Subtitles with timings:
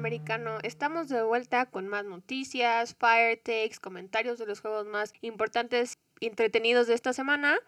[0.00, 5.98] americano, estamos de vuelta con más noticias, fire takes, comentarios de los juegos más importantes
[6.20, 7.58] y entretenidos de esta semana.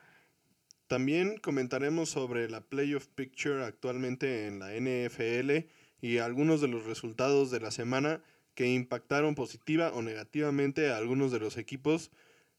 [0.86, 5.68] También comentaremos sobre la playoff picture actualmente en la NFL
[6.00, 8.22] y algunos de los resultados de la semana
[8.54, 12.10] que impactaron positiva o negativamente a algunos de los equipos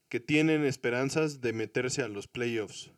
[0.07, 2.91] que tienen esperanzas de meterse a los playoffs.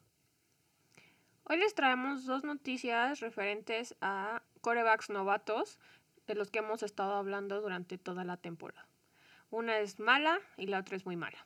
[1.45, 5.79] Hoy les traemos dos noticias referentes a corebacks novatos
[6.27, 8.87] de los que hemos estado hablando durante toda la temporada.
[9.49, 11.45] Una es mala y la otra es muy mala.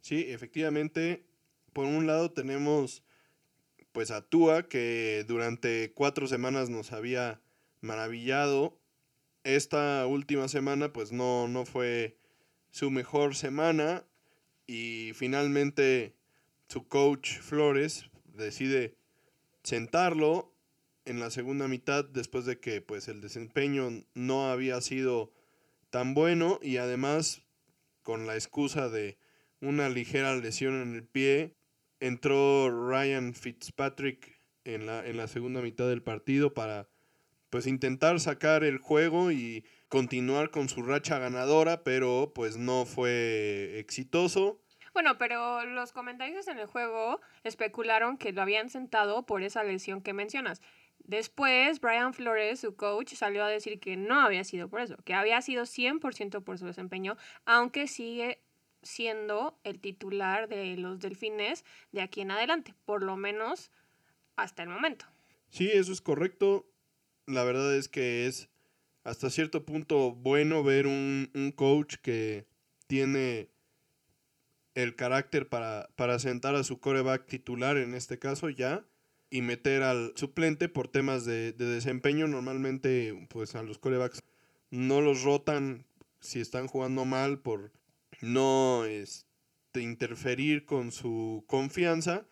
[0.00, 1.24] Sí, efectivamente,
[1.72, 3.02] por un lado tenemos
[3.92, 7.40] pues a Tua que durante cuatro semanas nos había
[7.80, 8.78] maravillado.
[9.44, 12.18] Esta última semana pues no, no fue
[12.70, 14.04] su mejor semana
[14.66, 16.16] y finalmente
[16.68, 18.96] su coach Flores decide
[19.62, 20.53] sentarlo
[21.04, 25.32] en la segunda mitad después de que pues el desempeño no había sido
[25.90, 27.42] tan bueno y además
[28.02, 29.18] con la excusa de
[29.60, 31.56] una ligera lesión en el pie
[32.00, 36.88] entró Ryan Fitzpatrick en la, en la segunda mitad del partido para
[37.50, 43.78] pues intentar sacar el juego y continuar con su racha ganadora, pero pues no fue
[43.78, 44.60] exitoso.
[44.92, 50.02] Bueno, pero los comentarios en el juego especularon que lo habían sentado por esa lesión
[50.02, 50.62] que mencionas.
[51.04, 55.14] Después, Brian Flores, su coach, salió a decir que no había sido por eso, que
[55.14, 58.40] había sido 100% por su desempeño, aunque sigue
[58.82, 63.70] siendo el titular de los Delfines de aquí en adelante, por lo menos
[64.36, 65.06] hasta el momento.
[65.50, 66.66] Sí, eso es correcto.
[67.26, 68.48] La verdad es que es
[69.04, 72.46] hasta cierto punto bueno ver un, un coach que
[72.86, 73.50] tiene
[74.74, 78.84] el carácter para, para sentar a su coreback titular, en este caso ya,
[79.34, 82.28] y meter al suplente por temas de, desempeño.
[82.28, 84.22] Normalmente, pues a los corebacks
[84.70, 85.86] no los rotan
[86.20, 87.72] si están jugando mal por
[88.20, 92.28] no este, interferir con su confianza.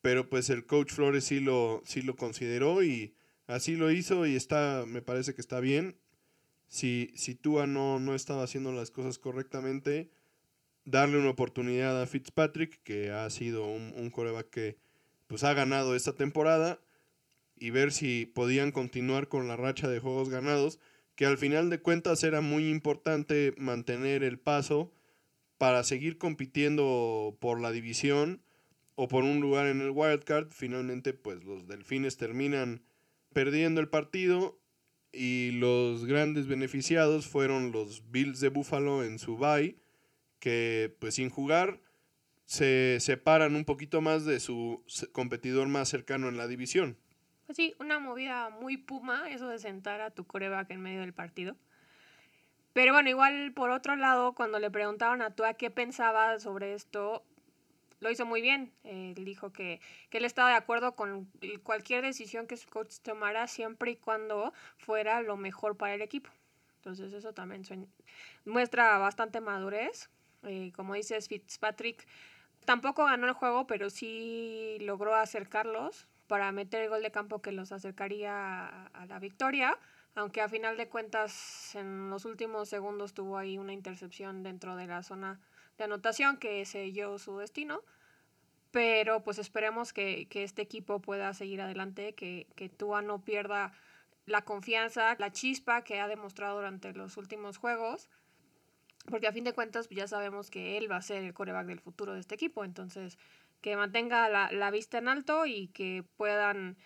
[0.00, 3.16] Pero pues el coach Flores sí lo, sí lo consideró y
[3.48, 5.98] así lo hizo y está, me parece que está bien.
[6.68, 10.12] Si, si Tua no, no estaba haciendo las cosas correctamente,
[10.84, 14.85] darle una oportunidad a Fitzpatrick, que ha sido un, un coreback que
[15.26, 16.80] pues, ha ganado esta temporada,
[17.58, 20.78] y ver si podían continuar con la racha de juegos ganados,
[21.14, 24.92] que al final de cuentas era muy importante mantener el paso
[25.56, 28.42] para seguir compitiendo por la división
[28.94, 30.50] o por un lugar en el wildcard.
[30.50, 32.82] Finalmente, pues los delfines terminan
[33.32, 34.60] perdiendo el partido
[35.12, 39.78] y los grandes beneficiados fueron los Bills de Buffalo en su bye
[40.38, 41.80] que pues sin jugar
[42.46, 46.96] se separan un poquito más de su competidor más cercano en la división.
[47.44, 51.12] Pues sí, una movida muy puma, eso de sentar a tu coreback en medio del
[51.12, 51.56] partido.
[52.72, 57.24] Pero bueno, igual por otro lado, cuando le preguntaron a Tua qué pensaba sobre esto,
[58.00, 58.72] lo hizo muy bien.
[58.84, 59.80] él dijo que,
[60.10, 61.28] que, él estaba de acuerdo con
[61.62, 66.30] cualquier decisión que su coach tomara siempre y cuando fuera lo mejor para el equipo.
[66.76, 67.64] Entonces eso también
[68.44, 70.10] muestra bastante madurez
[70.46, 72.06] eh, como dices, Fitzpatrick
[72.66, 77.52] tampoco ganó el juego, pero sí logró acercarlos para meter el gol de campo que
[77.52, 79.78] los acercaría a, la victoria,
[80.14, 84.86] aunque a final de cuentas en los últimos segundos tuvo ahí una intercepción dentro de
[84.86, 85.40] la zona
[85.78, 87.82] de anotación que selló su destino.
[88.72, 93.72] Pero pues esperemos que, este equipo pueda seguir adelante, que, que Tua no pierda
[94.26, 98.10] la confianza, la chispa que ha demostrado durante los últimos juegos
[99.06, 101.66] porque a fin de cuentas pues, ya sabemos que él va a ser el coreback
[101.66, 102.64] del futuro de este equipo.
[102.64, 103.18] Entonces,
[103.60, 106.76] que mantenga la, vista en alto y que puedan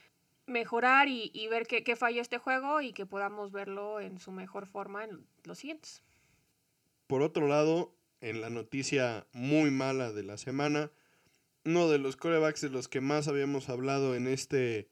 [0.46, 4.66] mejorar y, ver qué, qué falló este juego y que podamos verlo en su mejor
[4.66, 6.02] forma en los siguientes.
[7.06, 10.90] Por otro lado, en la noticia muy mala de la semana,
[11.64, 14.88] uno de los corebacks de los que más habíamos hablado en este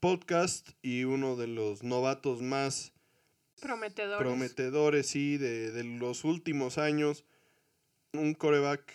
[0.00, 2.92] podcast y uno de los novatos más
[3.60, 4.26] Prometedores.
[4.26, 7.24] Prometedores, sí, de, los últimos años.
[8.12, 8.92] Un coreback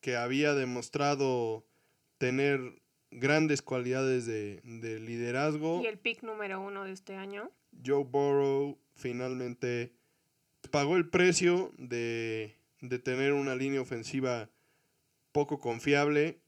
[0.00, 1.64] que había demostrado
[2.18, 2.60] tener
[3.10, 4.60] grandes cualidades de,
[5.00, 5.80] liderazgo.
[5.82, 7.50] Y el pick número uno de este año.
[7.84, 9.92] Joe Burrow finalmente
[10.70, 14.50] pagó el precio de, de tener una línea ofensiva
[15.32, 16.40] poco confiable,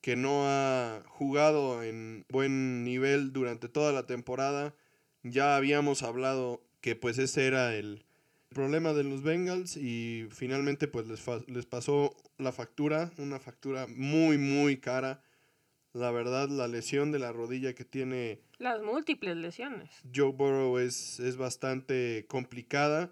[0.00, 4.74] que no ha jugado en buen nivel durante toda la temporada
[5.22, 8.04] ya habíamos hablado que pues ese era el
[8.50, 14.38] problema de los Bengals y finalmente pues les, les pasó la factura, una factura muy
[14.38, 15.22] muy cara
[15.94, 19.90] La verdad, la lesión de la rodilla que tiene Las múltiples lesiones.
[20.14, 23.10] Joe Burrow es, es bastante complicada.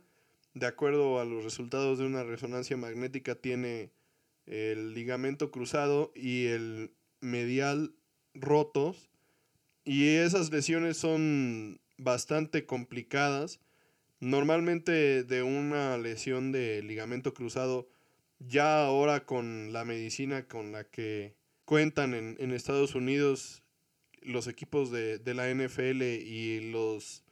[0.54, 3.92] De acuerdo a los resultados de una resonancia magnética, tiene
[4.46, 6.90] el ligamento cruzado y el
[7.20, 7.94] medial
[8.34, 9.10] rotos.
[9.84, 13.60] Y esas lesiones son bastante complicadas.
[14.20, 17.88] Normalmente de una lesión de ligamento cruzado,
[18.38, 23.62] ya ahora con la medicina con la que cuentan en, en Estados Unidos
[24.22, 27.24] los equipos de, de la NFL y los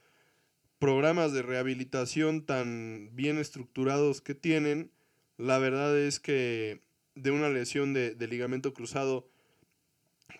[0.79, 4.91] programas de rehabilitación tan bien estructurados que tienen,
[5.37, 6.81] la verdad es que
[7.15, 9.29] de una lesión de, de ligamento cruzado,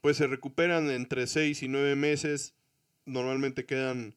[0.02, 2.56] pues se recuperan entre 6 y 9 meses,
[3.06, 4.16] normalmente quedan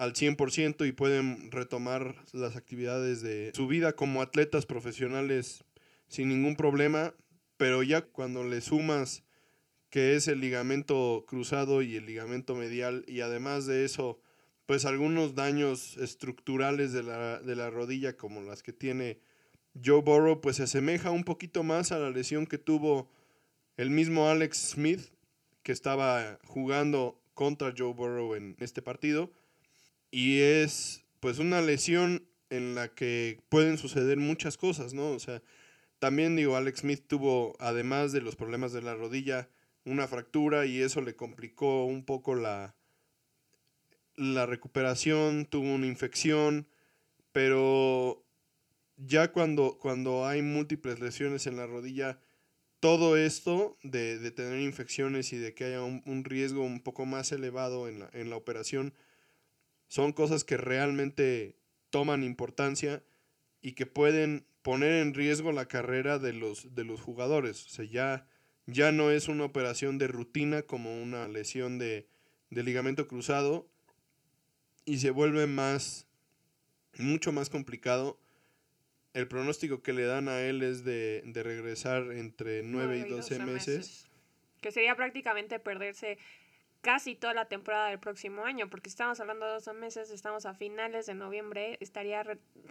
[0.00, 5.62] al 100% y pueden retomar las actividades de su vida como atletas profesionales
[6.08, 7.12] sin ningún problema,
[7.58, 9.24] pero ya cuando le sumas
[9.90, 14.18] que es el ligamento cruzado y el ligamento medial y además de eso,
[14.64, 19.20] pues algunos daños estructurales de la, de la rodilla como las que tiene
[19.84, 23.10] Joe Burrow, pues se asemeja un poquito más a la lesión que tuvo
[23.76, 25.12] el mismo Alex Smith,
[25.62, 29.30] que estaba jugando contra Joe Burrow en este partido.
[30.10, 35.10] Y es pues una lesión en la que pueden suceder muchas cosas, ¿no?
[35.10, 35.42] O sea,
[35.98, 39.48] también digo, Alex Smith tuvo, además de los problemas de la rodilla,
[39.84, 42.74] una fractura y eso le complicó un poco la,
[44.16, 46.66] la recuperación, tuvo una infección,
[47.32, 48.24] pero
[48.96, 52.18] ya cuando, cuando hay múltiples lesiones en la rodilla,
[52.80, 57.06] todo esto de, de tener infecciones y de que haya un, un, riesgo un poco
[57.06, 58.94] más elevado en la, en la operación,
[59.90, 61.56] son cosas que realmente
[61.90, 63.02] toman importancia
[63.60, 67.66] y que pueden poner en riesgo la carrera de los, de los jugadores.
[67.66, 68.28] O sea, ya,
[68.66, 72.06] ya no es una operación de rutina como una lesión de,
[72.50, 73.68] de ligamento cruzado
[74.84, 76.06] y se vuelve más,
[76.96, 78.16] mucho más complicado.
[79.12, 83.10] El pronóstico que le dan a él es de, de regresar entre 9 y 12,
[83.10, 83.78] 12 meses.
[83.78, 84.08] meses.
[84.60, 86.16] Que sería prácticamente perderse
[86.80, 90.54] casi toda la temporada del próximo año, porque estamos hablando de 12 meses, estamos a
[90.54, 92.24] finales de noviembre, estaría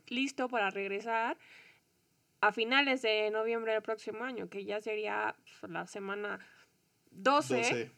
[0.07, 1.37] listo para regresar
[2.41, 6.39] a finales de noviembre del próximo año, que ya sería pues, la semana
[7.11, 7.91] 12, 12.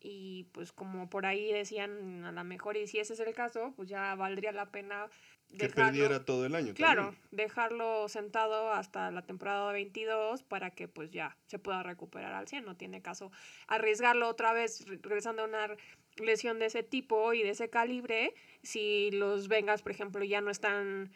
[0.00, 3.72] Y pues como por ahí decían, a lo mejor, y si ese es el caso,
[3.76, 5.08] pues ya valdría la pena
[5.56, 6.74] que perdiera todo el año.
[6.74, 7.22] Claro, también.
[7.30, 12.64] dejarlo sentado hasta la temporada 22 para que pues ya se pueda recuperar al 100.
[12.64, 13.32] No tiene caso
[13.66, 15.68] arriesgarlo otra vez regresando a una
[16.18, 20.50] lesión de ese tipo y de ese calibre si los Vengas, por ejemplo, ya no
[20.50, 21.10] están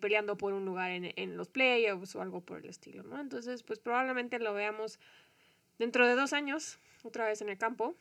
[0.00, 3.18] peleando por un lugar en, en los playoffs o algo por el estilo, ¿no?
[3.20, 5.00] Entonces, pues probablemente lo veamos
[5.78, 7.96] dentro de dos años, otra vez en el campo.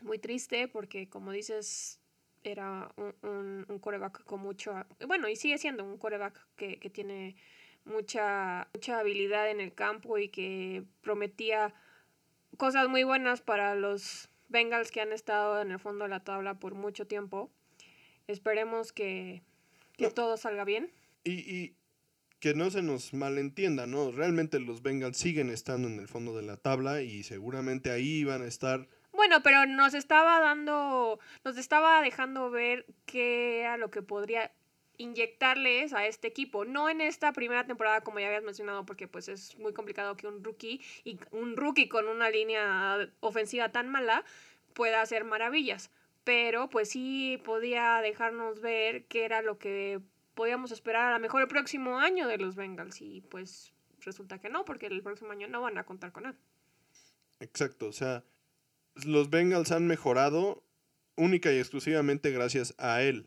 [0.00, 2.00] Muy triste porque, como dices,
[2.42, 4.74] era un, un, un coreback con mucho,
[5.06, 7.36] bueno, y sigue siendo un coreback que, que tiene
[7.84, 11.74] mucha, mucha habilidad en el campo y que prometía
[12.56, 16.58] cosas muy buenas para los Bengals que han estado en el fondo de la tabla
[16.58, 17.50] por mucho tiempo.
[18.26, 19.42] Esperemos que,
[19.96, 20.10] que no.
[20.10, 20.92] todo salga bien.
[21.24, 21.76] Y, y,
[22.40, 24.12] que no se nos malentienda, ¿no?
[24.12, 28.42] Realmente los Bengals siguen estando en el fondo de la tabla y seguramente ahí van
[28.42, 34.02] a estar bueno, pero nos estaba dando, nos estaba dejando ver qué era lo que
[34.02, 34.52] podría
[34.96, 39.28] inyectarles a este equipo, no en esta primera temporada como ya habías mencionado porque pues
[39.28, 44.24] es muy complicado que un rookie y un rookie con una línea ofensiva tan mala
[44.72, 45.90] pueda hacer maravillas,
[46.22, 50.00] pero pues sí podía dejarnos ver qué era lo que
[50.34, 54.48] podíamos esperar a lo mejor el próximo año de los Bengals y pues resulta que
[54.48, 56.36] no porque el próximo año no van a contar con él.
[57.40, 58.24] Exacto, o sea,
[58.94, 60.62] los Bengals han mejorado
[61.16, 63.26] única y exclusivamente gracias a él,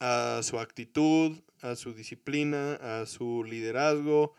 [0.00, 4.34] a su actitud, a su disciplina, a su liderazgo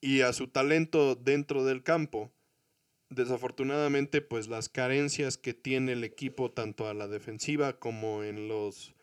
[0.00, 2.32] y a su talento dentro del campo.
[3.08, 8.94] Desafortunadamente, pues las carencias que tiene el equipo tanto a la defensiva como en los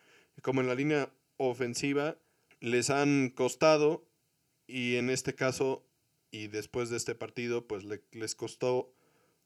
[0.41, 2.17] como en la línea ofensiva
[2.59, 4.07] les han costado
[4.67, 5.83] y en este caso
[6.31, 8.93] y después de este partido pues le, les costó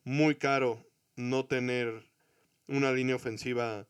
[0.03, 2.09] muy caro no tener
[2.67, 3.87] una línea ofensiva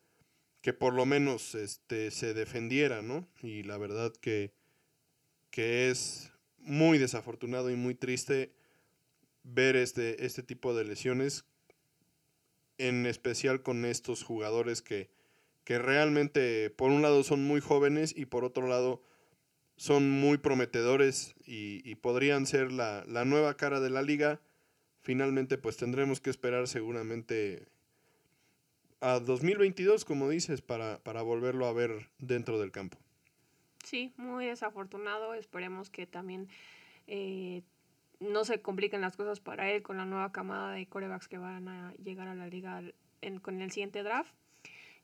[0.61, 3.27] que por lo menos este, se defendiera, ¿no?
[3.41, 4.53] Y la verdad que,
[5.49, 8.53] que es muy desafortunado y muy triste
[9.43, 11.45] ver este, este tipo de lesiones,
[12.77, 15.09] en especial con estos jugadores que,
[15.63, 19.03] que realmente por un lado son muy jóvenes y por otro lado
[19.77, 24.41] son muy prometedores y, y podrían ser la, la nueva cara de la liga
[25.01, 27.67] finalmente pues tendremos que esperar seguramente
[28.99, 32.97] a 2022, como dices, para, para volverlo a ver dentro del campo.
[33.83, 35.33] Sí, muy desafortunado.
[35.33, 36.49] Esperemos que también
[37.07, 37.63] eh,
[38.19, 41.67] no se compliquen las cosas para él con la nueva camada de corebacks que van
[41.67, 42.83] a llegar a la liga
[43.41, 44.33] con el siguiente draft.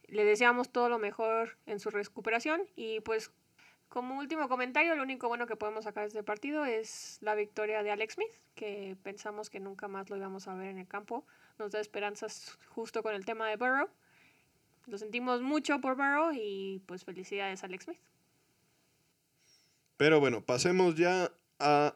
[0.08, 3.32] Le deseamos todo lo mejor en su recuperación y pues
[3.90, 7.84] como último comentario, lo único bueno que podemos sacar de este partido es la victoria
[7.84, 11.26] de Alex Smith, que pensamos que nunca más lo íbamos a ver en el campo.
[11.58, 13.90] Nos da esperanzas justo con el tema de Burrow.
[14.86, 18.00] Lo sentimos mucho por Burrow y pues felicidades Alex Smith.
[19.98, 21.96] Pero bueno, pasemos ya a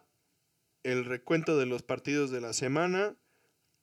[0.84, 3.16] el recuento de los partidos de la semana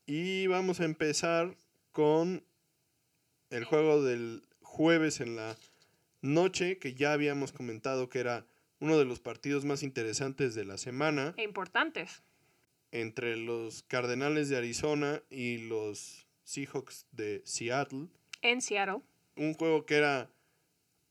[0.06, 1.56] y vamos a empezar
[1.92, 2.42] con
[3.50, 5.56] el juego del jueves en la
[6.20, 8.46] noche, que ya habíamos comentado que era
[8.80, 11.34] uno de los partidos más interesantes de la semana.
[11.36, 12.22] E importantes.
[12.90, 18.08] Entre los Cardenales de Arizona y los Seahawks de Seattle.
[18.42, 19.02] En Seattle.
[19.36, 20.30] Un juego que era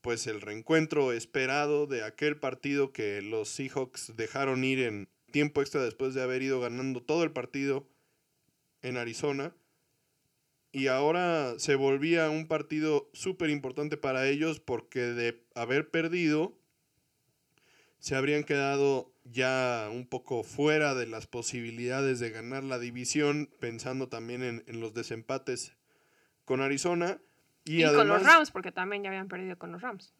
[0.00, 5.82] pues el reencuentro esperado de aquel partido que los Seahawks dejaron ir en tiempo extra
[5.82, 7.86] después de haber ido ganando todo el partido
[8.82, 9.54] en Arizona.
[10.78, 16.56] Y ahora se volvía un partido súper importante para ellos porque de haber perdido
[17.98, 24.08] se habrían quedado ya un poco fuera de las posibilidades de ganar la división, pensando
[24.08, 25.72] también en, los desempates
[26.44, 27.18] con Arizona.
[27.64, 30.14] Y, con los Rams, porque también ya habían perdido con los Rams.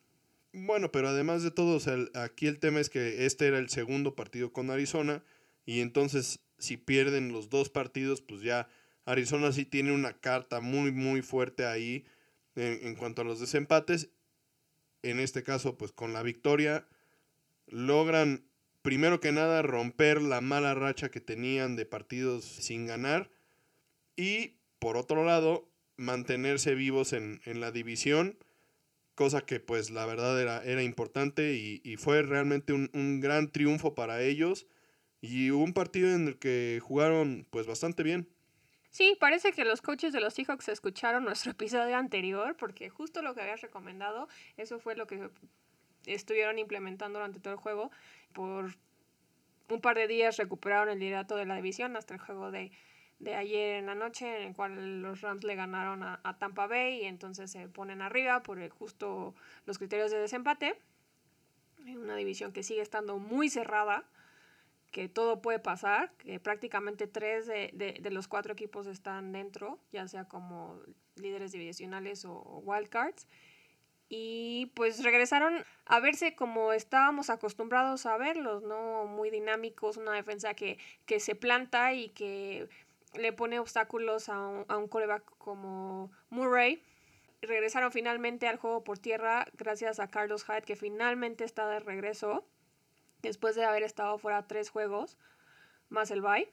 [0.52, 1.78] Bueno, pero además de todo,
[2.14, 5.22] aquí el tema es que este era el segundo partido con Arizona
[5.64, 8.68] y entonces si pierden los dos partidos, pues ya
[9.10, 12.04] Arizona sí tiene una carta muy, muy fuerte ahí
[12.56, 14.10] en, en cuanto a los desempates.
[15.02, 16.86] En este caso, pues con la victoria
[17.66, 18.44] logran
[18.82, 23.30] primero que nada romper la mala racha que tenían de partidos sin ganar
[24.16, 28.38] y por otro lado mantenerse vivos en, la división,
[29.14, 33.94] cosa que pues la verdad era, era importante y, fue realmente un, un, gran triunfo
[33.94, 34.66] para ellos
[35.20, 38.28] y un partido en el que jugaron pues bastante bien.
[38.98, 43.32] Sí, parece que los coaches de los Seahawks escucharon nuestro episodio anterior porque justo lo
[43.32, 44.26] que habías recomendado,
[44.56, 45.30] eso fue lo que
[46.04, 47.92] estuvieron implementando durante todo el juego.
[48.32, 48.74] Por
[49.68, 52.72] un par de días recuperaron el liderato de la división hasta el juego de
[53.20, 57.02] de ayer en la noche en el cual los Rams le ganaron a, Tampa Bay
[57.02, 59.32] y entonces se ponen arriba por justo
[59.64, 60.76] los criterios de desempate.
[61.86, 64.04] Una división que sigue estando muy cerrada,
[64.90, 70.24] que todo puede pasar, que prácticamente tres de, los cuatro equipos están dentro, ya sea
[70.24, 70.80] como
[71.16, 73.26] líderes divisionales o, wildcards.
[74.10, 79.04] Y pues regresaron a verse como estábamos acostumbrados a verlos, ¿no?
[79.04, 82.70] Muy dinámicos, una defensa que, que se planta y que
[83.14, 86.82] le pone obstáculos a un, a coreback como Murray.
[87.42, 92.46] Regresaron finalmente al juego por tierra gracias a Carlos Hyde, que finalmente está de regreso
[93.22, 95.16] después de haber estado fuera tres juegos,
[95.88, 96.48] más el bye.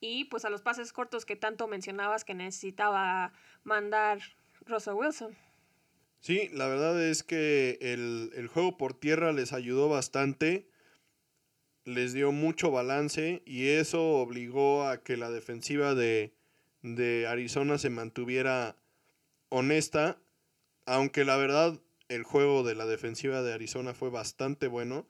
[0.00, 3.32] Y pues a los pases cortos que tanto mencionabas que necesitaba
[3.64, 4.20] mandar
[4.66, 5.36] Russell Wilson.
[6.20, 10.70] Sí, la verdad es que el, el juego por tierra les ayudó bastante
[11.84, 16.32] les dio mucho balance y eso obligó a que la defensiva de,
[17.28, 18.76] Arizona se mantuviera
[19.48, 20.18] honesta,
[20.86, 25.06] aunque la verdad el juego de la defensiva de Arizona fue bastante bueno.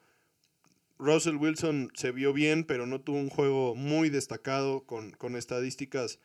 [1.01, 6.19] Russell Wilson se vio bien, pero no tuvo un juego muy destacado con, con estadísticas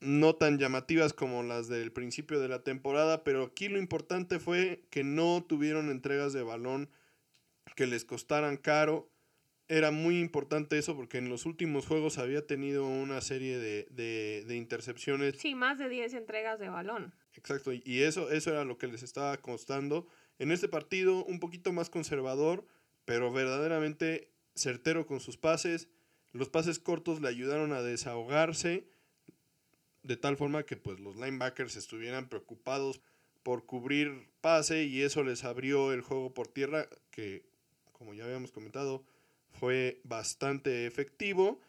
[0.00, 4.84] no tan llamativas como las del principio de la temporada, pero aquí lo importante fue
[4.90, 6.88] que no tuvieron entregas de balón
[7.74, 9.10] que les costaran caro
[9.68, 15.36] era muy importante eso porque en los últimos juegos había tenido una serie de, intercepciones.
[15.36, 17.14] Sí, más de 10 entregas de balón.
[17.34, 20.08] Exacto, y eso, eso era lo que les estaba costando.
[20.38, 22.66] En este partido un poquito más conservador,
[23.08, 25.88] pero verdaderamente certero con sus pases.
[26.32, 28.84] Los pases cortos le ayudaron a desahogarse
[30.02, 33.00] de tal forma que pues los linebackers estuvieran preocupados
[33.42, 37.46] por cubrir pase y eso les abrió el juego por tierra que
[37.92, 39.02] como ya habíamos comentado
[39.58, 41.62] fue bastante efectivo.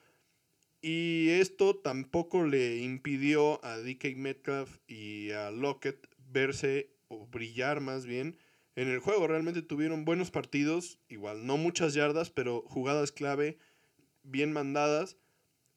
[0.82, 8.06] Y esto tampoco le impidió a DK Metcalf y a Lockett verse o brillar más
[8.06, 8.38] bien
[8.76, 9.28] en el juego.
[9.28, 13.58] Realmente tuvieron buenos partidos, igual no muchas yardas, pero jugadas clave
[14.24, 15.18] bien mandadas.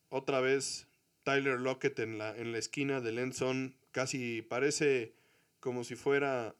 [0.08, 0.88] Otra vez
[1.22, 5.14] Tyler Lockett en la, en la esquina del Enson casi parece
[5.60, 6.54] como si fuera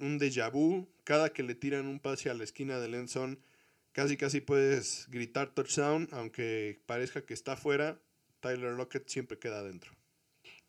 [0.00, 0.88] un déjà vu.
[1.04, 3.40] Cada que le tiran un pase a la esquina del Enson
[3.96, 7.98] casi casi puedes gritar touchdown, aunque parezca que está fuera,
[8.40, 9.92] Tyler Lockett siempre queda adentro.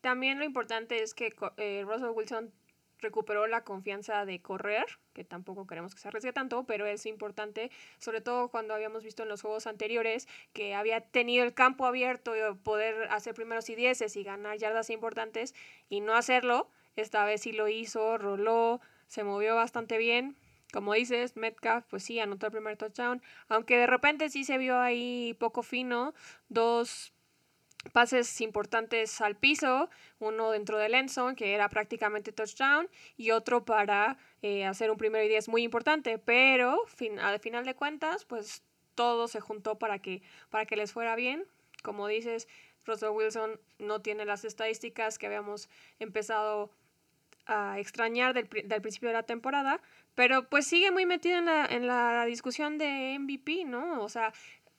[0.00, 2.52] También lo importante es que eh, Russell Wilson
[3.00, 7.70] recuperó la confianza de correr, que tampoco queremos que se arriesgue tanto, pero es importante,
[7.98, 12.34] sobre todo cuando habíamos visto en los juegos anteriores que había tenido el campo abierto
[12.36, 15.54] y poder hacer primeros y dieces y ganar yardas importantes
[15.88, 16.70] y no hacerlo.
[16.96, 20.36] Esta vez sí lo hizo, roló, se movió bastante bien.
[20.72, 24.78] Como dices, Metcalf, pues sí, anotó el primer touchdown, aunque de repente sí se vio
[24.78, 26.12] ahí poco fino,
[26.50, 27.14] dos
[27.92, 34.18] pases importantes al piso, uno dentro del endzone, que era prácticamente touchdown, y otro para
[34.42, 38.62] eh, hacer un primero y diez muy importante, pero fin, al final de cuentas, pues
[38.94, 41.46] todo se juntó para que, para que les fuera bien.
[41.82, 42.48] Como dices,
[42.84, 45.68] Russell Wilson no tiene las estadísticas que habíamos
[46.00, 46.70] empezado
[47.46, 49.80] a extrañar del, del, principio de la temporada,
[50.14, 54.02] pero pues sigue muy metido en la, en la discusión de MVP, ¿no?
[54.02, 54.34] O sea,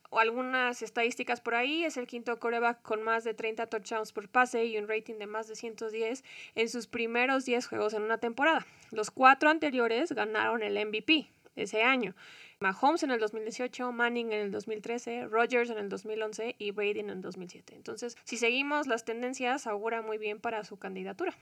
[0.10, 4.28] o algunas estadísticas por ahí, es el quinto coreback con más de 30 touchdowns por
[4.30, 6.24] pase y un rating de más de 110
[6.56, 8.66] en sus primeros 10 juegos en una temporada.
[8.92, 12.16] Los cuatro anteriores ganaron el MVP ese año.
[12.60, 17.10] Mahomes en el 2018, Manning en el 2013, Rodgers en el 2011 y Brady en
[17.10, 17.74] el 2007.
[17.76, 21.34] Entonces, si seguimos las tendencias, augura muy bien para su candidatura.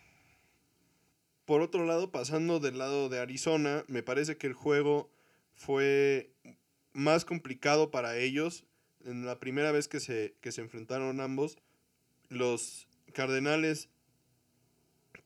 [1.46, 5.10] Por otro lado, pasando del lado de Arizona, me parece que el juego
[5.56, 6.30] fue
[6.98, 8.66] más complicado para ellos.
[9.06, 11.58] En la primera vez que se, que se enfrentaron ambos,
[12.28, 13.90] los Cardenales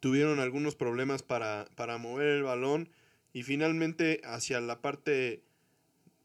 [0.02, 2.90] tuvieron algunos problemas para, para mover el balón
[3.34, 5.44] y finalmente hacia la parte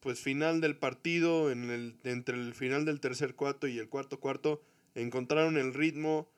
[0.00, 4.20] pues final del partido, en el, entre el final del tercer cuarto y el cuarto
[4.20, 4.62] cuarto,
[4.94, 6.28] encontraron el ritmo.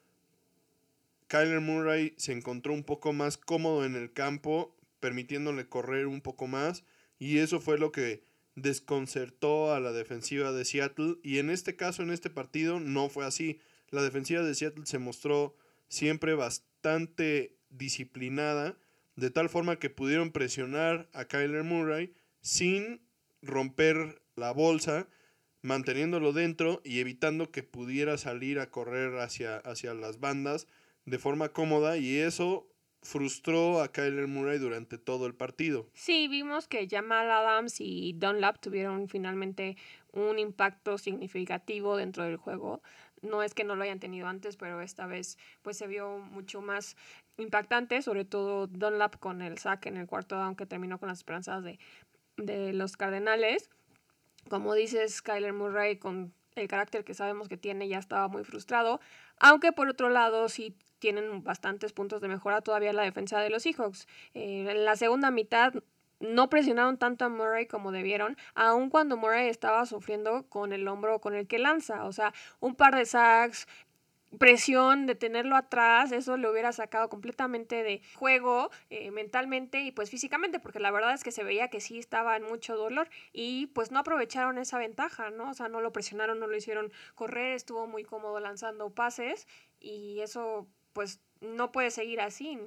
[1.28, 6.46] Kyler Murray se encontró un poco más cómodo en el campo, permitiéndole correr un poco
[6.46, 6.84] más,
[7.18, 8.22] y eso fue lo que
[8.62, 13.24] desconcertó a la defensiva de Seattle y en este caso, en este partido, no fue
[13.24, 13.60] así.
[13.90, 15.56] La defensiva de Seattle se mostró
[15.88, 18.76] siempre bastante disciplinada,
[19.16, 23.00] de tal forma que pudieron presionar a Kyler Murray sin
[23.42, 25.08] romper la bolsa,
[25.62, 30.66] manteniéndolo dentro y evitando que pudiera salir a correr hacia, hacia las bandas
[31.04, 32.67] de forma cómoda y eso
[33.02, 35.86] frustró a Kyler Murray durante todo el partido.
[35.94, 39.76] Sí, vimos que Jamal Adams y Dunlap tuvieron finalmente
[40.12, 42.82] un impacto significativo dentro del juego.
[43.22, 46.60] No es que no lo hayan tenido antes, pero esta vez pues se vio mucho
[46.60, 46.96] más
[47.36, 51.18] impactante, sobre todo Dunlap con el sack en el cuarto down que terminó con las
[51.18, 51.78] esperanzas de,
[52.36, 53.70] de los Cardenales.
[54.48, 59.00] Como dices, Kyler Murray con el carácter que sabemos que tiene ya estaba muy frustrado,
[59.38, 63.62] aunque por otro lado sí tienen bastantes puntos de mejora todavía la defensa de los
[63.62, 64.06] Seahawks.
[64.34, 65.74] Eh, en la segunda mitad
[66.20, 71.20] no presionaron tanto a Murray como debieron, aun cuando Murray estaba sufriendo con el hombro
[71.20, 72.04] con el que lanza.
[72.04, 73.68] O sea, un par de sacks,
[74.38, 80.10] presión de tenerlo atrás, eso lo hubiera sacado completamente de juego eh, mentalmente y pues
[80.10, 83.68] físicamente, porque la verdad es que se veía que sí estaba en mucho dolor y
[83.68, 85.50] pues no aprovecharon esa ventaja, ¿no?
[85.50, 89.46] O sea, no lo presionaron, no lo hicieron correr, estuvo muy cómodo lanzando pases
[89.80, 90.66] y eso
[90.98, 92.58] pues no puede seguir así.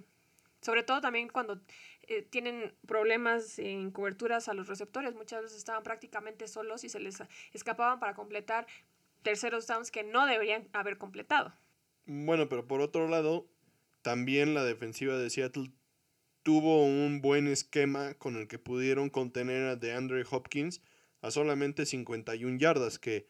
[0.62, 1.60] Sobre todo también cuando
[2.04, 5.16] eh, tienen problemas en coberturas a los receptores.
[5.16, 8.68] Muchas veces estaban prácticamente solos y se les escapaban para completar
[9.22, 11.54] terceros downs que no deberían haber completado.
[12.06, 13.50] Bueno, pero por otro lado,
[14.02, 15.70] también la defensiva de Seattle
[16.42, 20.82] tuvo un buen esquema con el que pudieron contener a DeAndre Hopkins
[21.20, 23.28] a solamente 51 yardas, que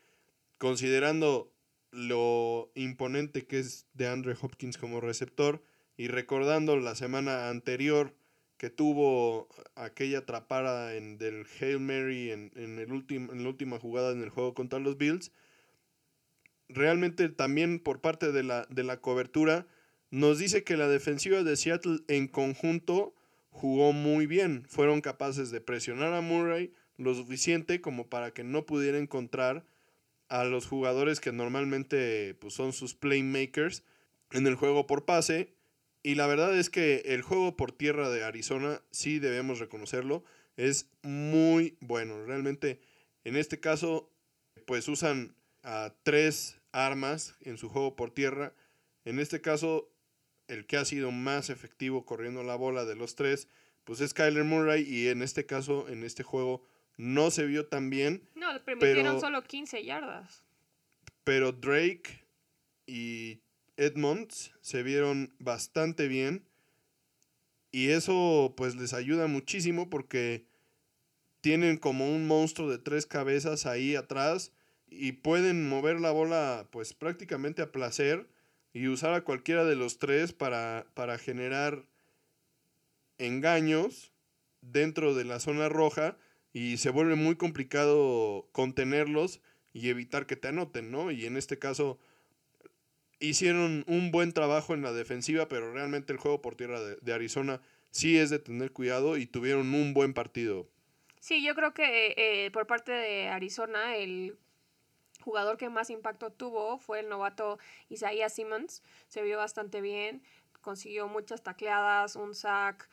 [0.60, 1.51] considerando
[1.92, 5.62] lo imponente que es de Andre Hopkins como receptor
[5.98, 8.16] y recordando la semana anterior
[8.58, 14.12] que tuvo aquella atrapada en, del Hail Mary en, en, el en la última jugada
[14.12, 15.32] en el juego contra los Bills,
[16.70, 19.68] realmente también por parte de la, de la cobertura
[20.12, 23.16] nos dice que la defensiva de Seattle en conjunto
[23.50, 24.66] jugó muy bien.
[24.68, 29.66] Fueron capaces de presionar a Murray lo suficiente como para que no pudiera encontrar
[30.32, 33.84] a los jugadores que normalmente pues, son sus playmakers
[34.32, 35.54] en el juego por pase.
[36.04, 40.24] Y la verdad es que el juego por tierra de Arizona, sí debemos reconocerlo,
[40.56, 42.26] es muy bueno.
[42.26, 42.80] Realmente,
[43.26, 44.10] en este caso,
[44.66, 48.54] pues usan a tres armas en su juego por tierra.
[49.04, 49.92] En este caso,
[50.48, 53.50] el que ha sido más efectivo corriendo la bola de los tres,
[53.84, 54.84] pues es Kyler Murray.
[54.84, 56.64] Y en este caso, en este juego,
[56.98, 58.28] no se vio tan bien.
[58.36, 60.44] No, le permitieron solo 15 yardas.
[61.24, 62.26] Pero Drake
[62.86, 63.42] y
[63.78, 66.46] Edmonds se vieron bastante bien.
[67.72, 70.46] Y eso pues les ayuda muchísimo porque
[71.42, 74.52] tienen como un monstruo de tres cabezas ahí atrás
[74.90, 78.28] y pueden mover la bola pues prácticamente a placer
[78.74, 81.86] y usar a cualquiera de los tres para, para generar
[83.18, 84.12] engaños
[84.62, 86.18] dentro de la zona roja
[86.54, 89.42] y se vuelve muy complicado contenerlos
[89.74, 91.12] y evitar que te anoten, ¿no?
[91.12, 92.00] Y en este caso
[93.20, 97.62] hicieron un buen trabajo en la defensiva, pero realmente el juego por tierra de, Arizona
[97.92, 100.68] sí es de tener cuidado y tuvieron un buen partido.
[101.20, 104.38] Sí, yo creo que eh, por parte de Arizona el
[105.22, 107.60] jugador que más impacto tuvo fue el novato
[107.90, 108.82] Isaiah Simmons.
[109.08, 110.24] Se vio bastante bien,
[110.62, 112.90] consiguió muchas tacleadas, un sack,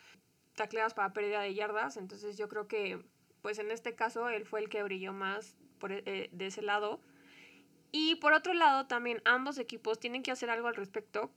[0.55, 1.97] tacleadas para pérdida de yardas.
[1.97, 3.03] Entonces yo creo que,
[3.43, 7.01] pues en este caso, él fue el que brilló más por, eh, de ese lado.
[7.93, 11.31] Y por otro lado, también ambos equipos tienen que hacer algo al respecto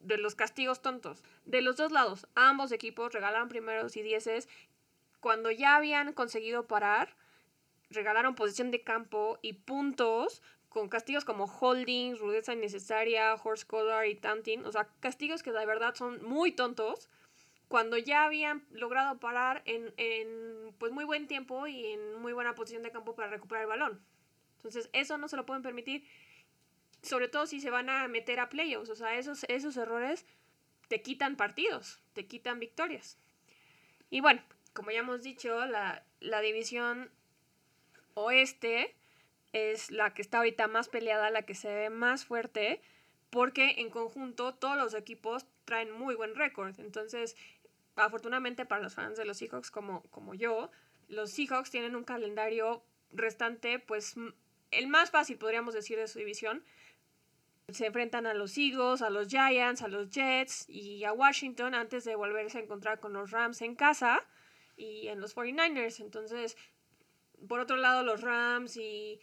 [0.00, 1.22] de los castigos tontos.
[1.44, 4.48] De los dos lados, ambos equipos regalaron primeros y dieces
[5.20, 7.16] cuando ya habían conseguido parar,
[7.90, 14.14] regalaron posición de campo y puntos con castigos como holding, rudeza innecesaria, horse collar y
[14.14, 17.08] tanting, o sea, castigos que de verdad son muy tontos
[17.68, 22.54] cuando ya habían logrado parar en, en pues muy buen tiempo y en muy buena
[22.54, 24.04] posición de campo para recuperar el balón.
[24.56, 26.04] Entonces, eso no se lo pueden permitir,
[27.02, 28.90] sobre todo si se van a meter a playoffs.
[28.90, 30.26] O sea, esos, esos errores
[30.88, 33.18] te quitan partidos, te quitan victorias.
[34.10, 37.10] Y bueno, como ya hemos dicho, la, la división
[38.14, 38.94] oeste
[39.52, 42.80] es la que está ahorita más peleada, la que se ve más fuerte,
[43.30, 46.78] porque en conjunto todos los equipos traen muy buen récord.
[46.78, 47.36] Entonces,
[47.96, 50.70] afortunadamente para los fans de los Seahawks como, como yo,
[51.08, 52.82] los Seahawks tienen un calendario
[53.12, 54.16] restante pues
[54.70, 56.64] el más fácil, podríamos decir, de su división.
[57.68, 62.04] Se enfrentan a los Eagles, a los Giants, a los Jets y a Washington antes
[62.04, 64.24] de volverse a encontrar con los Rams en casa
[64.76, 66.00] y en los 49ers.
[66.00, 66.56] Entonces,
[67.48, 69.20] por otro lado, los Rams y,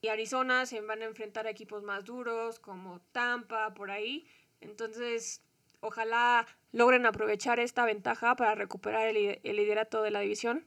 [0.00, 4.26] y Arizona se van a enfrentar a equipos más duros como Tampa, por ahí.
[4.60, 5.42] Entonces,
[5.80, 10.66] ojalá logren aprovechar esta ventaja para recuperar el, liderato de la división.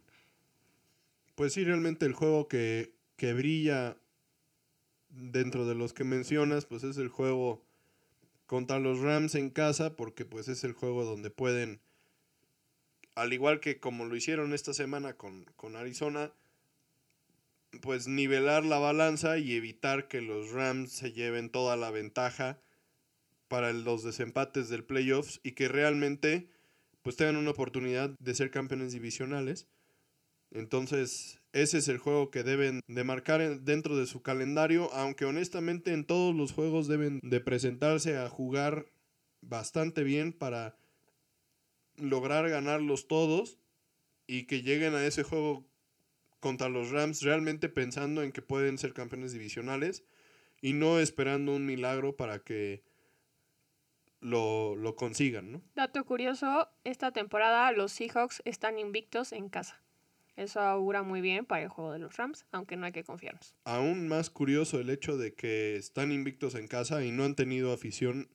[1.36, 3.98] Pues sí, realmente el juego que, que brilla
[5.10, 7.62] dentro de los que mencionas, pues es el juego
[8.46, 11.82] contra los Rams en casa, porque pues es el juego donde pueden,
[13.14, 16.32] al igual que como lo hicieron esta semana con, con Arizona,
[17.82, 22.62] pues nivelar la balanza y evitar que los Rams se lleven toda la ventaja
[23.48, 26.50] para los desempates del playoffs y que realmente
[27.02, 29.68] pues tengan una oportunidad de ser campeones divisionales.
[30.52, 35.94] Entonces, ese es el juego que deben de marcar dentro de su calendario, aunque honestamente
[35.94, 38.92] en todos los juegos deben de presentarse a jugar
[39.42, 40.78] bastante bien para
[41.96, 43.58] lograr ganarlos todos
[44.28, 45.66] y que lleguen a ese juego
[46.40, 50.04] contra los Rams realmente pensando en que pueden ser campeones divisionales
[50.62, 52.84] y no esperando un milagro para que
[54.20, 55.62] lo, lo consigan, ¿no?
[55.76, 59.82] Dato curioso, esta temporada los Seahawks están invictos en casa.
[60.36, 63.56] Eso augura muy bien para el juego de los Rams, aunque no hay que confiarnos.
[63.64, 67.74] Aún más curioso el hecho de que están invictos en casa y no han tenido
[67.74, 68.30] afición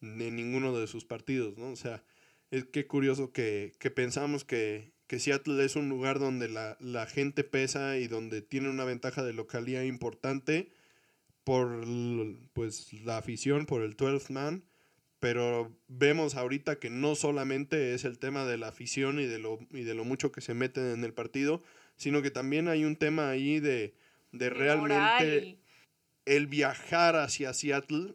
[0.00, 1.70] en ninguno de sus partidos, ¿no?
[1.70, 2.02] O sea,
[2.50, 7.06] es que curioso que, que pensamos que, que, Seattle es un lugar donde la, la,
[7.06, 10.72] gente pesa y donde tiene una ventaja de localidad importante
[11.44, 11.84] por
[12.52, 14.64] pues, la afición, por el 12 man
[15.20, 19.58] pero vemos ahorita que no solamente es el tema de la afición y de lo,
[19.70, 21.62] y de lo mucho que se meten en el partido,
[21.96, 23.94] sino que también hay un tema ahí de,
[24.32, 25.58] de realmente
[26.26, 28.14] el viajar hacia Seattle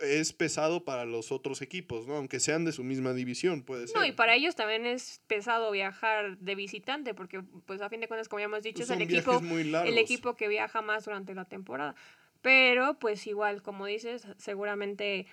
[0.00, 2.16] es pesado para los otros equipos, ¿no?
[2.16, 3.96] Aunque sean de su misma división, puede ser.
[3.96, 8.08] No, y para ellos también es pesado viajar de visitante, porque pues a fin de
[8.08, 11.44] cuentas, como ya hemos dicho, es el equipo, el equipo que viaja más durante la
[11.44, 11.94] temporada.
[12.40, 15.26] Pero pues igual, como dices, seguramente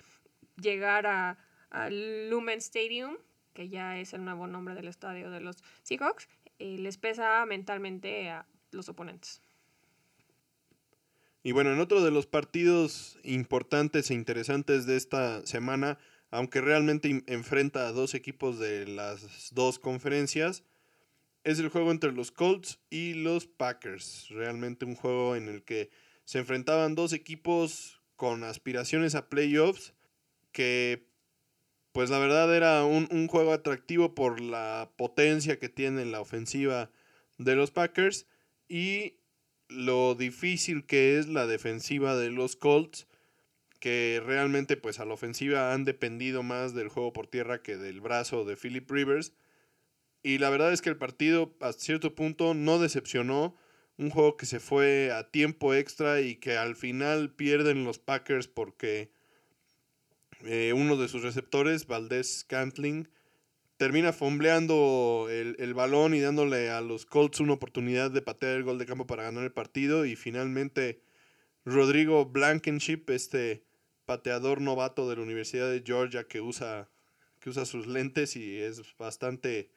[0.60, 1.38] llegar a,
[1.90, 3.16] Lumen Stadium,
[3.54, 8.28] que ya es el nuevo nombre del estadio de los Seahawks, y les pesa mentalmente
[8.28, 9.40] a los oponentes.
[11.44, 15.98] Y bueno, en otro de los partidos importantes e interesantes de esta semana,
[16.30, 20.64] aunque realmente enfrenta a dos equipos de las dos conferencias,
[21.44, 24.28] es el juego entre los Colts y los Packers.
[24.28, 25.90] Realmente un juego en el que
[26.24, 29.94] se enfrentaban dos equipos con aspiraciones a playoffs
[30.52, 31.06] que
[31.92, 36.90] pues la verdad era un, juego atractivo por la potencia que tiene la ofensiva
[37.38, 38.26] de los Packers
[38.68, 39.16] y
[39.68, 43.06] lo difícil que es la defensiva de los Colts
[43.80, 48.00] que realmente pues a la ofensiva han dependido más del juego por tierra que del
[48.00, 49.32] brazo de Philip Rivers.
[50.22, 53.56] Y la verdad es que el partido a cierto punto no decepcionó.
[53.96, 58.48] Un juego que se fue a tiempo extra y que al final pierden los Packers
[58.48, 59.10] porque
[60.44, 63.08] eh, uno de sus receptores, Valdés Cantling,
[63.76, 68.64] termina fombleando el, el, balón y dándole a los Colts una oportunidad de patear el
[68.64, 70.04] gol de campo para ganar el partido.
[70.04, 71.02] Y finalmente
[71.64, 73.64] Rodrigo Blankenship, este
[74.04, 76.90] pateador novato de la Universidad de Georgia que usa,
[77.38, 79.70] que usa sus lentes y es bastante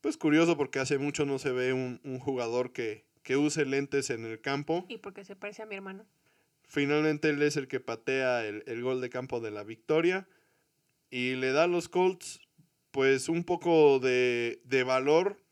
[0.00, 4.10] pues curioso porque hace mucho no se ve un, un jugador que, que use lentes
[4.10, 4.84] en el campo.
[4.88, 6.04] Y porque se parece a mi hermano.
[6.66, 10.26] Finalmente él es el que patea el, el, gol de campo de la victoria
[11.10, 12.40] y le da a los Colts
[12.90, 15.44] pues un poco de, de valor,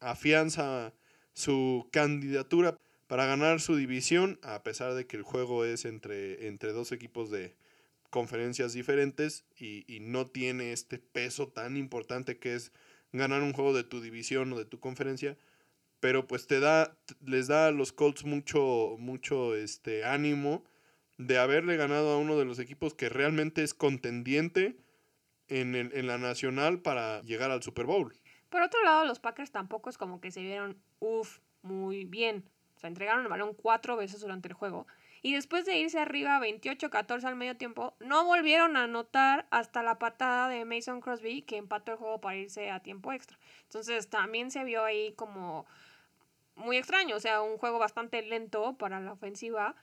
[0.00, 0.92] afianza
[1.32, 2.76] su candidatura
[3.06, 7.30] para ganar su división, a pesar de que el juego es entre, entre dos equipos
[7.30, 7.54] de
[8.10, 12.72] conferencias diferentes y, y, no tiene este peso tan importante que es
[13.12, 15.38] ganar un juego de tu división o de tu conferencia,
[16.00, 20.64] pero pues te da, les da a los Colts mucho, mucho este, ánimo
[21.16, 24.76] de haberle ganado a uno de los equipos que realmente es contendiente
[25.48, 28.14] en, el, en la nacional para llegar al Super Bowl.
[28.48, 32.44] Por otro lado, los Packers tampoco es como que se vieron, uff, muy bien.
[32.76, 34.86] O sea, entregaron el balón cuatro veces durante el juego.
[35.20, 39.98] Y después de irse arriba 28-14 al medio tiempo, no volvieron a anotar hasta la
[39.98, 43.36] patada de Mason Crosby que empató el juego para irse a tiempo extra.
[43.64, 45.66] Entonces también se vio ahí como
[46.58, 49.74] muy extraño, o sea, un juego bastante lento para la ofensiva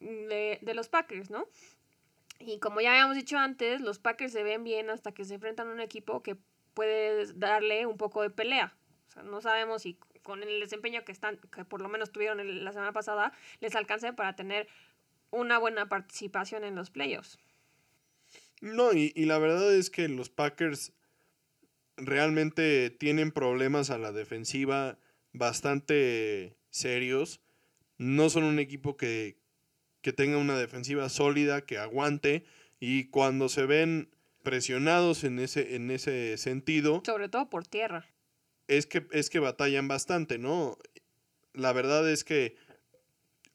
[0.00, 1.46] de, de los Packers, ¿no?
[2.38, 5.68] Y como ya habíamos dicho antes, los Packers se ven bien hasta que se enfrentan
[5.68, 6.36] a un equipo que
[6.74, 8.74] puede darle un poco de pelea.
[9.08, 12.64] O sea, no sabemos si con el desempeño que están, que por lo menos tuvieron
[12.64, 14.68] la semana pasada, les alcance para tener
[15.30, 17.38] una buena participación en los playoffs.
[18.60, 20.92] No, y, y la verdad es que los Packers
[21.96, 24.98] realmente tienen problemas a la defensiva
[25.32, 27.40] bastante serios.
[27.98, 29.36] No son un equipo que,
[30.00, 32.44] que tenga una defensiva sólida, que aguante,
[32.80, 34.10] y cuando se ven
[34.42, 37.02] presionados en ese, en ese sentido.
[37.06, 38.06] Sobre todo por tierra.
[38.68, 40.78] Es que, es que batallan bastante, ¿no?
[41.52, 42.56] La verdad es que,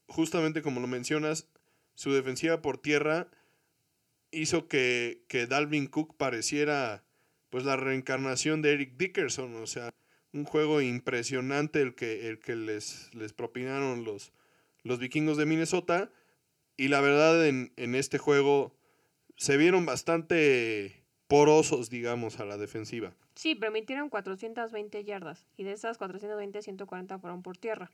[0.07, 1.47] justamente como lo mencionas,
[1.95, 3.29] su defensiva por tierra
[4.31, 7.03] hizo que, que Dalvin Cook pareciera
[7.49, 9.89] pues la reencarnación de Eric Dickerson, o sea,
[10.33, 14.31] un juego impresionante el que, el que les, les propinaron los,
[14.83, 16.09] los vikingos de Minnesota.
[16.75, 18.75] Y la verdad, en, en, este juego
[19.35, 23.13] se vieron bastante porosos, digamos, a la defensiva.
[23.35, 25.45] Sí, permitieron 420 yardas.
[25.57, 27.91] Y de esas 420, 140 fueron por tierra.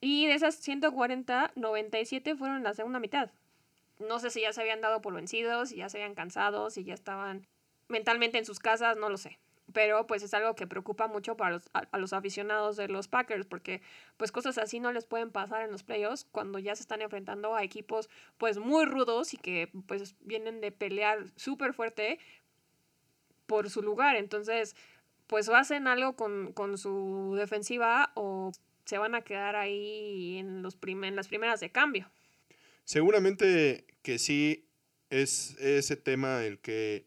[0.00, 3.30] Y de esas 140, 97 fueron en la segunda mitad.
[3.98, 6.84] No sé si ya se habían dado por vencidos, si ya se habían cansado, si
[6.84, 7.46] ya estaban
[7.88, 9.38] mentalmente en sus casas, no lo sé
[9.72, 13.46] pero pues es algo que preocupa mucho para los, a, los aficionados de los Packers
[13.46, 13.82] porque
[14.16, 17.54] pues cosas así no les pueden pasar en los playoffs cuando ya se están enfrentando
[17.54, 22.18] a equipos pues muy rudos y que pues vienen de pelear súper fuerte
[23.46, 24.76] por su lugar entonces
[25.26, 28.50] pues hacen algo con, con su defensiva o
[28.84, 32.10] se van a quedar ahí en, los prim en las primeras de cambio.
[32.84, 34.66] Seguramente que sí
[35.10, 37.06] es ese tema el que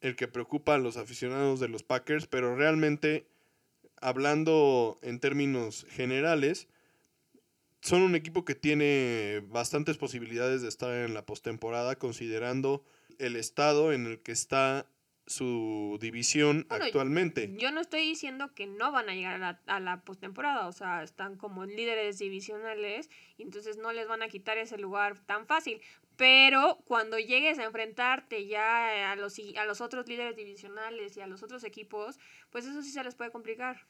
[0.00, 3.26] el que preocupa a los aficionados de los Packers, pero realmente,
[4.00, 6.68] hablando en términos generales,
[7.80, 12.84] son un equipo que tiene bastantes posibilidades de estar en la postemporada, considerando
[13.18, 14.86] el estado en el que está
[15.26, 17.54] su división bueno, actualmente.
[17.56, 20.72] Yo no estoy diciendo que no van a llegar a la, a la postemporada, o
[20.72, 23.08] sea, están como líderes divisionales
[23.42, 25.80] entonces no les van a quitar ese lugar tan fácil.
[26.20, 31.26] Pero cuando llegues a enfrentarte ya a los, a los otros líderes divisionales y a
[31.26, 32.18] los otros equipos,
[32.50, 33.86] pues eso sí se les puede complicar.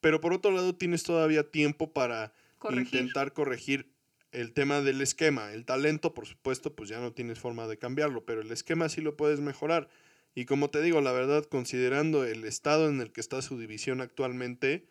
[0.00, 2.86] Pero por otro lado tienes todavía tiempo para corregir.
[2.86, 3.94] intentar corregir
[4.32, 5.52] el tema del esquema.
[5.52, 9.00] El talento, por supuesto, pues ya no tienes forma de cambiarlo, pero el esquema sí
[9.00, 9.88] lo puedes mejorar.
[10.34, 14.00] Y como te digo, la verdad, considerando el estado en el que está su división
[14.00, 14.88] actualmente,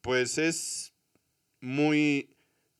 [0.00, 0.94] pues es
[1.60, 2.34] muy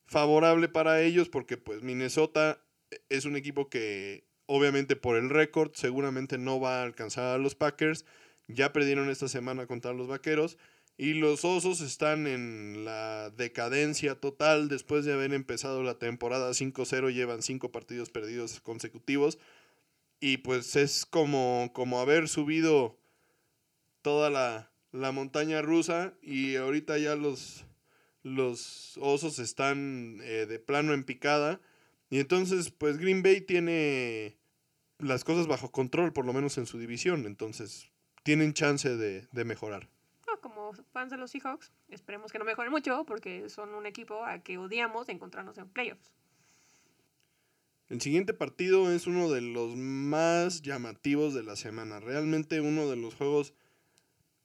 [0.09, 2.61] favorable para ellos porque pues Minnesota
[3.09, 7.55] es un equipo que obviamente por el récord seguramente no va a alcanzar a los
[7.55, 8.05] Packers.
[8.49, 10.57] Ya perdieron esta semana contra los Vaqueros.
[10.97, 17.13] Y los Osos están en la decadencia total después de haber empezado la temporada 5-0,
[17.13, 19.39] llevan 5 partidos perdidos consecutivos.
[20.19, 22.99] Y pues es como, como haber subido
[24.03, 27.65] toda la, la montaña rusa y ahorita ya los,
[28.23, 31.61] los Osos están eh, de plano en picada.
[32.11, 34.37] Y entonces pues Green Bay tiene
[34.99, 37.27] las cosas bajo control, por lo menos en su división.
[37.27, 37.91] Entonces
[38.23, 39.89] tienen chance de, de mejorar.
[40.27, 43.87] No, como como fans de los Seahawks, esperemos que no mejoren mucho porque son un
[43.87, 46.13] equipo a que odiamos encontrarnos en playoffs.
[47.89, 52.01] El siguiente partido es uno de los más llamativos de la semana.
[52.01, 53.55] Realmente uno de los juegos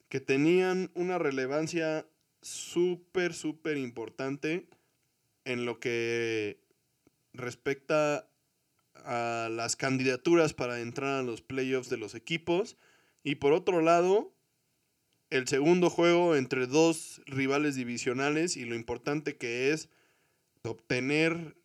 [0.08, 2.06] que tenían una relevancia
[2.44, 4.66] súper, súper importante
[5.44, 6.58] en lo que
[7.32, 8.28] respecta
[8.94, 12.76] a las candidaturas para entrar a los playoffs de los equipos.
[13.22, 14.32] Y por otro lado,
[15.30, 19.88] el segundo juego entre dos rivales divisionales y lo importante que es
[20.62, 21.56] obtener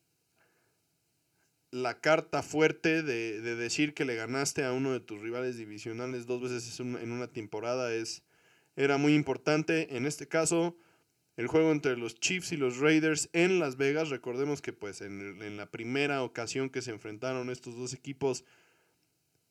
[1.71, 6.41] la carta fuerte de, decir que le ganaste a uno de tus rivales divisionales dos
[6.41, 8.23] veces en una temporada es,
[8.79, 9.97] era muy importante.
[9.97, 10.77] En este caso,
[11.35, 14.09] el juego entre los Chiefs y los Raiders en Las Vegas.
[14.09, 18.45] Recordemos que pues en, en, la primera ocasión que se enfrentaron estos dos equipos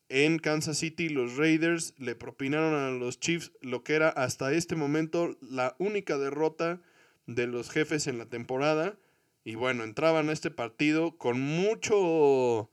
[0.09, 4.77] en Kansas City, los Raiders le propinaron a los Chiefs lo que era hasta este
[4.77, 6.81] momento la única derrota
[7.27, 8.97] de los jefes en la temporada.
[9.45, 12.71] Y bueno, entraban a este partido con mucho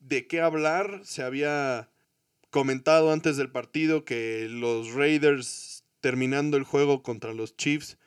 [0.00, 1.00] de qué hablar.
[1.04, 1.88] Se había
[2.50, 7.98] comentado antes del partido que los Raiders, terminando el juego contra los Chiefs,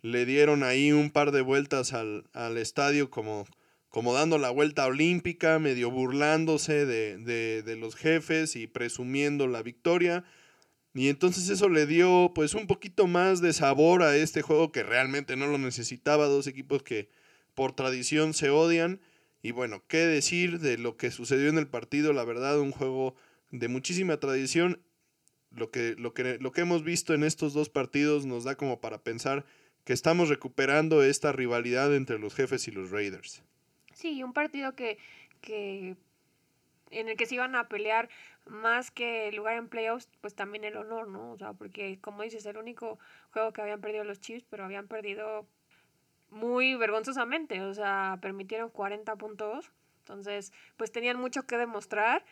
[0.00, 2.24] le dieron ahí un par de vueltas al,
[2.56, 3.46] estadio como,
[3.88, 7.18] como dando la vuelta olímpica, medio burlándose de,
[7.62, 10.24] de los jefes y presumiendo la victoria.
[10.94, 14.82] Y entonces eso le dio pues un poquito más de sabor a este juego que
[14.82, 17.08] realmente no lo necesitaba, dos equipos que
[17.54, 19.00] por tradición se odian.
[19.42, 23.14] Y bueno, qué decir de lo que sucedió en el partido, la verdad, un juego
[23.50, 24.82] de muchísima tradición.
[25.50, 28.80] Lo que, lo que, lo que hemos visto en estos dos partidos nos da como
[28.80, 29.46] para pensar
[29.84, 33.42] que estamos recuperando esta rivalidad entre los jefes y los Raiders.
[33.94, 34.98] Sí, un partido que,
[35.40, 35.96] que
[36.90, 38.10] en el que se iban a pelear
[38.46, 41.32] más que el lugar en playoffs, pues también el honor, ¿no?
[41.32, 42.98] O sea, porque como dices, el único
[43.30, 45.46] juego que habían perdido los Chiefs, pero habían perdido
[46.30, 52.24] muy vergonzosamente, o sea, permitieron 40 puntos, entonces, pues tenían mucho que demostrar.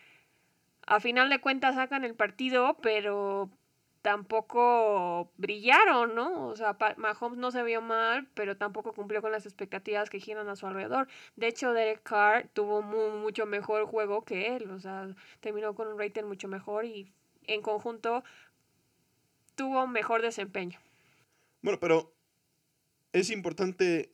[0.87, 3.49] A final de cuentas sacan el partido, pero
[4.01, 6.47] tampoco brillaron, ¿no?
[6.47, 10.47] O sea, Mahomes no se vio mal, pero tampoco cumplió con las expectativas que giran
[10.47, 11.09] a su alrededor.
[11.35, 15.99] De hecho, Derek Carr tuvo mucho mejor juego que él, o sea, terminó con un
[15.99, 17.11] rating mucho mejor y
[17.47, 18.23] en conjunto
[19.55, 20.79] tuvo mejor desempeño.
[21.61, 22.13] Bueno, pero
[23.11, 24.13] es importante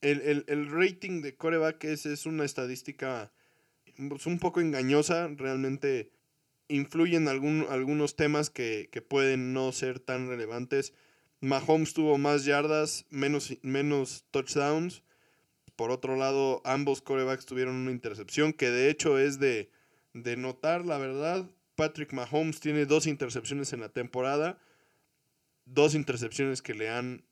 [0.00, 3.30] el, rating de coreback es, es una estadística
[4.08, 6.10] pues, un poco engañosa, realmente
[6.68, 10.94] influyen algún, algunos temas que, pueden no ser tan relevantes.
[11.40, 15.02] Mahomes tuvo más yardas, menos, menos touchdowns.
[15.76, 19.70] Por otro lado, ambos corebacks tuvieron una intercepción, que de hecho es de,
[20.12, 21.50] de notar, la verdad.
[21.74, 24.58] Patrick Mahomes tiene dos intercepciones en la temporada.
[25.64, 27.24] Dos intercepciones que le han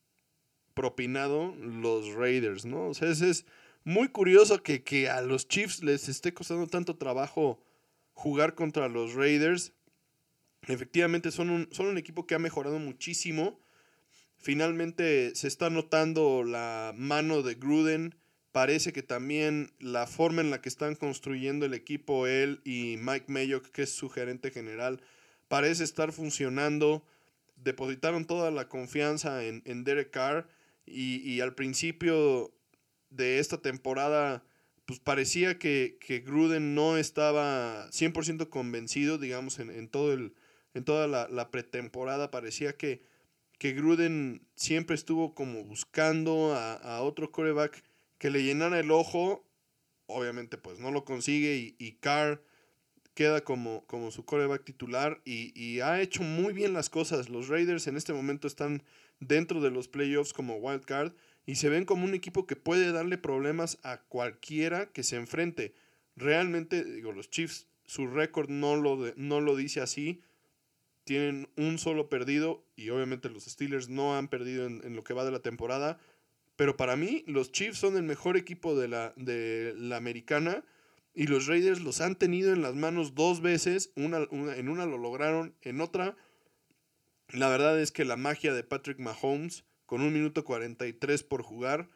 [0.74, 2.88] propinado los Raiders, ¿no?
[2.88, 3.44] O sea, es,
[3.88, 7.58] muy curioso que, que a los Chiefs les esté costando tanto trabajo
[8.12, 9.72] jugar contra los Raiders.
[10.66, 13.58] Efectivamente son un, son un equipo que ha mejorado muchísimo.
[14.36, 18.14] Finalmente se está notando la mano de Gruden.
[18.52, 23.32] Parece que también la forma en la que están construyendo el equipo, él y Mike
[23.32, 25.00] Mayock, que es su gerente general,
[25.48, 27.06] parece estar funcionando.
[27.56, 30.46] Depositaron toda la confianza en, en Derek Carr
[30.84, 32.52] y, y al principio
[33.10, 34.44] de esta temporada
[34.88, 40.32] pues parecía que, Gruden no estaba 100% convencido, digamos, en, todo el,
[40.72, 42.30] en toda la, pretemporada.
[42.30, 43.02] Parecía que,
[43.58, 47.84] que, Gruden siempre estuvo como buscando a, otro coreback
[48.16, 49.46] que le llenara el ojo.
[50.06, 52.42] Obviamente, pues no lo consigue y, y Carr
[53.12, 57.28] queda como, como su coreback titular y, y, ha hecho muy bien las cosas.
[57.28, 58.82] Los Raiders en este momento están
[59.20, 61.12] dentro de los playoffs como wild card
[61.48, 65.72] y se ven como un equipo que puede darle problemas a cualquiera que se enfrente.
[66.14, 70.20] Realmente, digo, los Chiefs, su récord no lo, no lo dice así.
[71.04, 75.24] Tienen un solo perdido y obviamente los Steelers no han perdido en, lo que va
[75.24, 75.98] de la temporada.
[76.56, 80.66] Pero para mí, los Chiefs son el mejor equipo de la, de la americana
[81.14, 83.90] y los Raiders los han tenido en las manos dos veces.
[83.96, 86.14] Una, en una lo lograron, en otra,
[87.30, 91.88] la verdad es que la magia de Patrick Mahomes con un minuto 43 por jugar,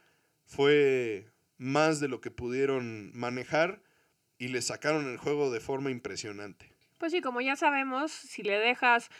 [0.46, 3.82] fue más de lo que pudieron manejar
[4.38, 6.72] y le sacaron el juego de forma impresionante.
[6.96, 9.10] Pues sí, como ya sabemos, si le dejas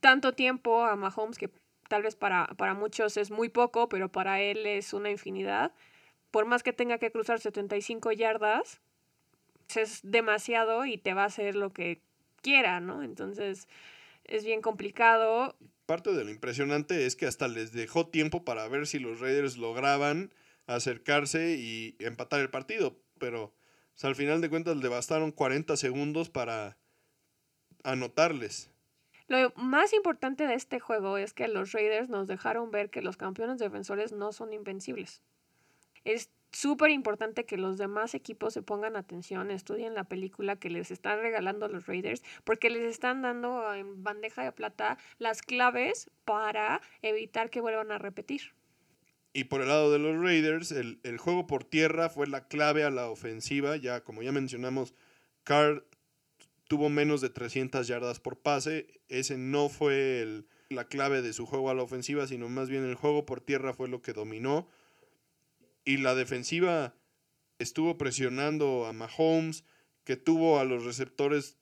[0.00, 1.48] tanto tiempo a Mahomes, que
[1.88, 5.72] tal vez para, para muchos es muy poco, pero para él es una infinidad,
[6.32, 8.80] por más que tenga que cruzar 75 yardas,
[9.76, 12.00] es demasiado y te va a hacer lo que
[12.42, 13.04] quiera, ¿no?
[13.04, 13.68] Entonces,
[14.24, 15.54] es bien complicado.
[15.86, 19.56] Parte de lo impresionante es que hasta les dejó tiempo para ver si los Raiders
[19.56, 20.34] lograban
[20.66, 23.54] acercarse y empatar el partido, pero
[24.02, 26.76] al final de cuentas le bastaron 40 segundos para
[27.84, 28.70] anotarles.
[29.28, 33.16] Lo más importante de este juego es que los Raiders nos dejaron ver que los
[33.16, 35.22] campeones defensores no son invencibles.
[36.04, 40.90] Es súper importante que los demás equipos se pongan atención, estudien la película que les
[40.90, 46.80] están regalando los Raiders, porque les están dando en bandeja de plata las claves para
[47.02, 48.54] evitar que vuelvan a repetir.
[49.34, 52.84] Y por el lado de los Raiders, el, el juego por tierra fue la clave
[52.84, 53.76] a la ofensiva.
[53.76, 54.94] Ya, como ya mencionamos,
[55.44, 55.84] Carr
[56.68, 58.86] tuvo menos de 300 yardas por pase.
[59.10, 62.94] Ese no fue la clave de su juego a la ofensiva, sino más bien el
[62.94, 64.70] juego por tierra fue lo que dominó.
[65.86, 66.94] Y la defensiva
[67.58, 69.64] estuvo presionando a Mahomes,
[70.04, 71.56] que tuvo a los receptores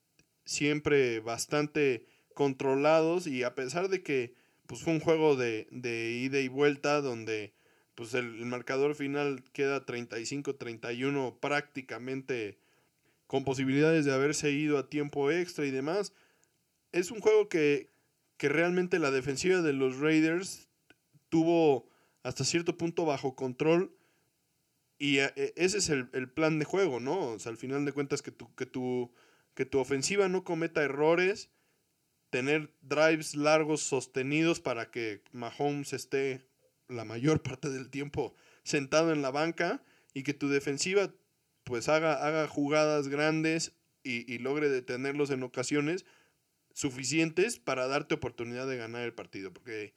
[0.45, 4.35] siempre bastante controlados y a pesar de que
[4.67, 7.55] pues fue un juego de, de ida y vuelta donde
[7.95, 12.59] pues el, marcador final queda 35-31 prácticamente
[13.27, 16.13] con posibilidades de haberse ido a tiempo extra y demás.
[16.93, 17.93] Es un juego que,
[18.37, 20.69] que realmente la defensiva de los Raiders
[21.29, 21.89] tuvo
[22.23, 23.97] hasta cierto punto bajo control.
[24.99, 27.33] Y eh, e, ese es el, el, plan de juego, ¿no?
[27.33, 29.13] O sea, al final de cuentas que tu, que tu,
[29.55, 31.51] que tu ofensiva no cometa errores,
[32.31, 36.47] tener drives largos sostenidos para que Mahomes esté
[36.89, 39.83] la mayor parte del tiempo sentado en la banca
[40.15, 41.13] y que tu defensiva
[41.65, 43.73] pues haga, haga jugadas grandes
[44.03, 46.05] y, y, logre detenerlos en ocasiones
[46.75, 49.53] suficientes para darte oportunidad de ganar el partido.
[49.53, 49.95] Porque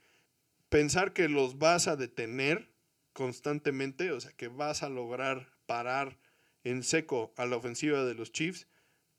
[0.69, 2.71] pensar que los vas a detener
[3.17, 6.19] constantemente, o sea, que vas a lograr parar
[6.63, 8.67] en seco a la ofensiva de los Chiefs,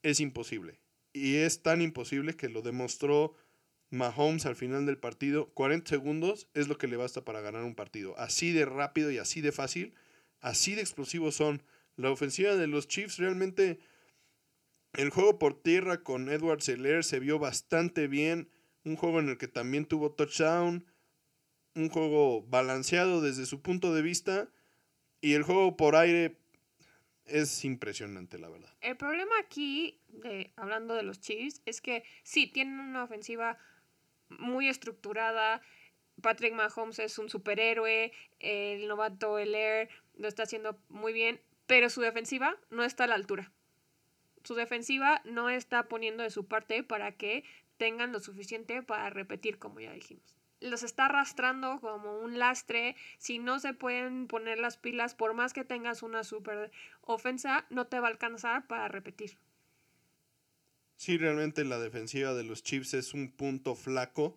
[0.04, 0.78] es imposible.
[1.12, 3.34] Y es tan imposible que lo demostró
[3.90, 5.52] Mahomes al final del partido.
[5.52, 8.16] 40 segundos es lo que le basta para ganar un partido.
[8.18, 9.96] Así de rápido y así de fácil,
[10.38, 11.64] así de explosivos son
[11.96, 13.80] la ofensiva de los Chiefs realmente,
[14.92, 18.48] el juego por tierra con Edward Seller se vio bastante bien.
[18.84, 20.86] Un juego en el que también tuvo touchdown.
[21.78, 24.48] Un juego balanceado desde su punto de vista.
[25.20, 26.36] Y el juego por aire
[27.24, 28.72] es impresionante, la verdad.
[28.80, 33.58] El problema aquí, de, hablando de los Chiefs, es que sí, tienen una ofensiva
[34.28, 35.62] muy estructurada.
[36.20, 38.12] Patrick Mahomes es un superhéroe.
[38.40, 43.14] El novato Air lo está haciendo muy bien pero su defensiva no está a la
[43.14, 43.52] altura.
[44.42, 47.44] Su defensiva no está poniendo de su parte para que
[47.76, 50.37] tengan lo suficiente para repetir, como ya dijimos.
[50.60, 52.96] Los está arrastrando como un lastre.
[53.18, 56.70] Si no se pueden poner las pilas, por más que tengas una super
[57.02, 59.38] ofensa, no te va a alcanzar para repetir.
[60.96, 64.36] Sí, realmente la defensiva de los Chiefs es un punto flaco.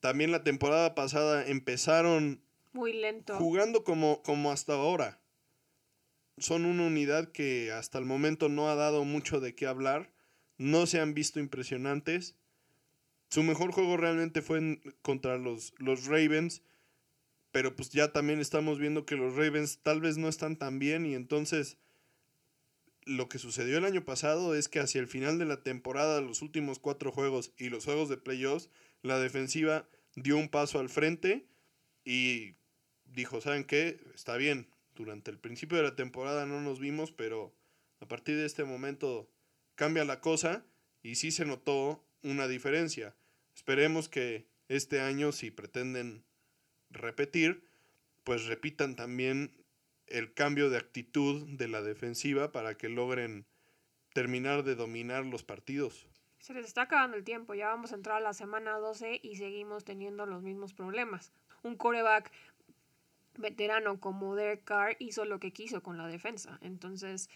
[0.00, 2.42] También la temporada pasada empezaron
[2.74, 3.36] muy lento.
[3.36, 5.18] Jugando como, como hasta ahora
[6.38, 10.10] son una unidad que hasta el momento no ha dado mucho de qué hablar.
[10.58, 12.36] No se han visto impresionantes.
[13.28, 16.62] Su mejor juego realmente fue contra los, los Ravens.
[17.52, 21.06] Pero pues ya también estamos viendo que los Ravens tal vez no están tan bien.
[21.06, 21.78] Y entonces
[23.06, 26.42] lo que sucedió el año pasado es que hacia el final de la temporada, los
[26.42, 28.68] últimos cuatro juegos y los juegos de playoffs,
[29.02, 31.46] la defensiva dio un paso al frente
[32.04, 32.56] y
[33.04, 34.00] dijo, ¿saben qué?
[34.14, 37.54] Está bien, durante el principio de la temporada no nos vimos, pero
[38.00, 39.30] a partir de este momento
[39.76, 40.66] cambia la cosa
[41.02, 43.14] y sí se notó una diferencia.
[43.54, 46.24] Esperemos que este año, si pretenden
[46.90, 47.64] repetir,
[48.24, 49.52] pues repitan también
[50.06, 53.46] el cambio de actitud de la defensiva para que logren
[54.12, 56.06] terminar de dominar los partidos.
[56.38, 59.36] Se les está acabando el tiempo, ya vamos a entrar a la semana 12 y
[59.36, 61.32] seguimos teniendo los mismos problemas.
[61.62, 62.30] Un coreback
[63.38, 66.58] veterano como Derek Carr hizo lo que quiso con la defensa.
[66.62, 67.28] Entonces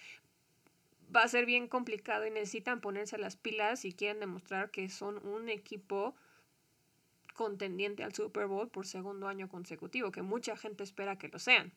[1.14, 5.24] va a ser bien complicado y necesitan ponerse las pilas si quieren demostrar que son
[5.26, 6.14] un equipo
[7.34, 11.72] contendiente al Super Bowl por segundo año consecutivo, que mucha gente espera que lo sean.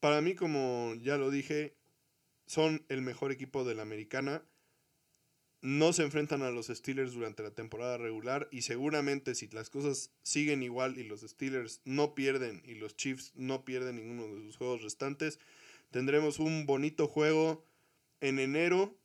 [0.00, 1.76] Para mí, como ya lo dije,
[2.46, 4.42] son el mejor equipo de la americana
[5.62, 10.10] no se enfrentan a los Steelers durante la temporada regular y seguramente si las cosas
[10.22, 14.56] siguen igual y los Steelers no pierden y los Chiefs no pierden ninguno de sus
[14.56, 15.38] juegos restantes,
[15.90, 17.66] tendremos un bonito juego
[18.20, 18.96] en enero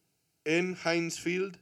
[0.43, 1.57] en Heinz Field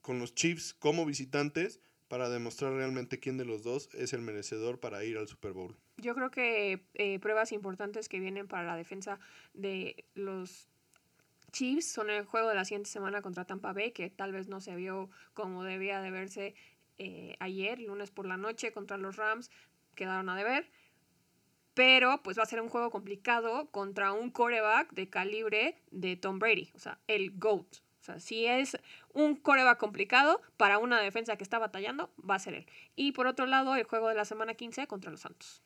[0.00, 4.80] con los Chiefs como visitantes para demostrar realmente quién de los dos es el merecedor
[4.80, 5.76] para ir al Super Bowl.
[5.96, 9.18] Yo creo que eh, pruebas importantes que vienen para la defensa
[9.54, 10.68] de los
[11.52, 14.60] Chiefs son el juego de la siguiente semana contra Tampa Bay, que tal vez no
[14.60, 16.54] se vio como debía de verse
[16.98, 19.50] eh, ayer, lunes por la noche, contra los Rams,
[19.94, 20.70] quedaron a deber.
[21.74, 26.38] Pero pues va a ser un juego complicado contra un coreback de calibre de Tom
[26.38, 27.66] Brady, o sea, el GOAT.
[28.02, 28.76] O sea, si es
[29.12, 32.66] un coreback complicado para una defensa que está batallando, va a ser él.
[32.96, 35.62] Y por otro lado, el juego de la semana 15 contra los Santos.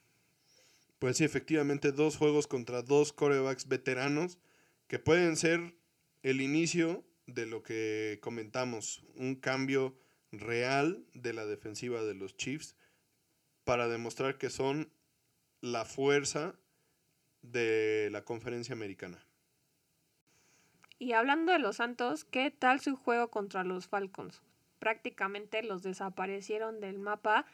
[0.98, 4.38] Pues sí, efectivamente, dos juegos contra dos corebacks veteranos
[4.86, 5.76] que pueden ser
[6.22, 9.98] el inicio de lo que comentamos, un cambio
[10.30, 12.76] real de la defensiva de los Chiefs
[13.64, 14.90] para demostrar que son
[15.72, 16.54] la fuerza
[17.42, 19.24] de la conferencia americana.
[20.98, 24.40] Y hablando de los Santos, ¿qué tal su juego contra los Falcons?
[24.78, 27.46] Prácticamente los desaparecieron del mapa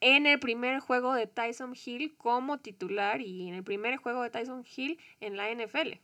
[0.00, 4.30] en el primer juego de Tyson Hill como titular y en el primer juego de
[4.30, 5.98] Tyson Hill en la NFL.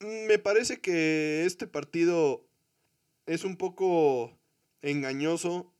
[0.00, 2.46] Me parece que este partido
[3.26, 4.38] es un poco
[4.82, 5.73] engañoso.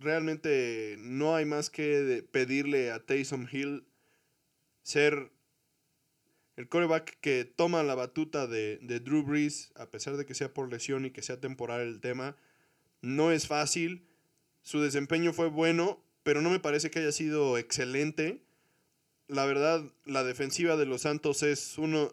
[0.00, 3.84] Realmente no hay más que pedirle a Taysom Hill
[4.82, 5.30] ser
[6.56, 10.54] el coreback que toma la batuta de, de, Drew Brees, a pesar de que sea
[10.54, 12.34] por lesión y que sea temporal el tema.
[13.02, 14.06] No es fácil.
[14.62, 18.42] Su desempeño fue bueno, pero no me parece que haya sido excelente.
[19.28, 22.10] La verdad, la defensiva de los Santos es uno.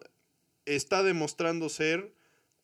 [0.66, 2.12] está demostrando ser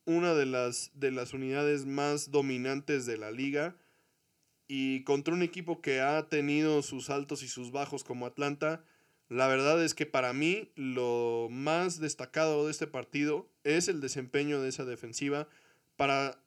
[0.05, 3.75] una de las, de las unidades más dominantes de la liga.
[4.67, 8.85] Y contra un equipo que ha tenido sus altos y sus bajos como Atlanta,
[9.29, 14.61] la verdad es que para mí lo más destacado de este partido es el desempeño
[14.61, 15.49] de esa defensiva.
[15.97, 16.43] Para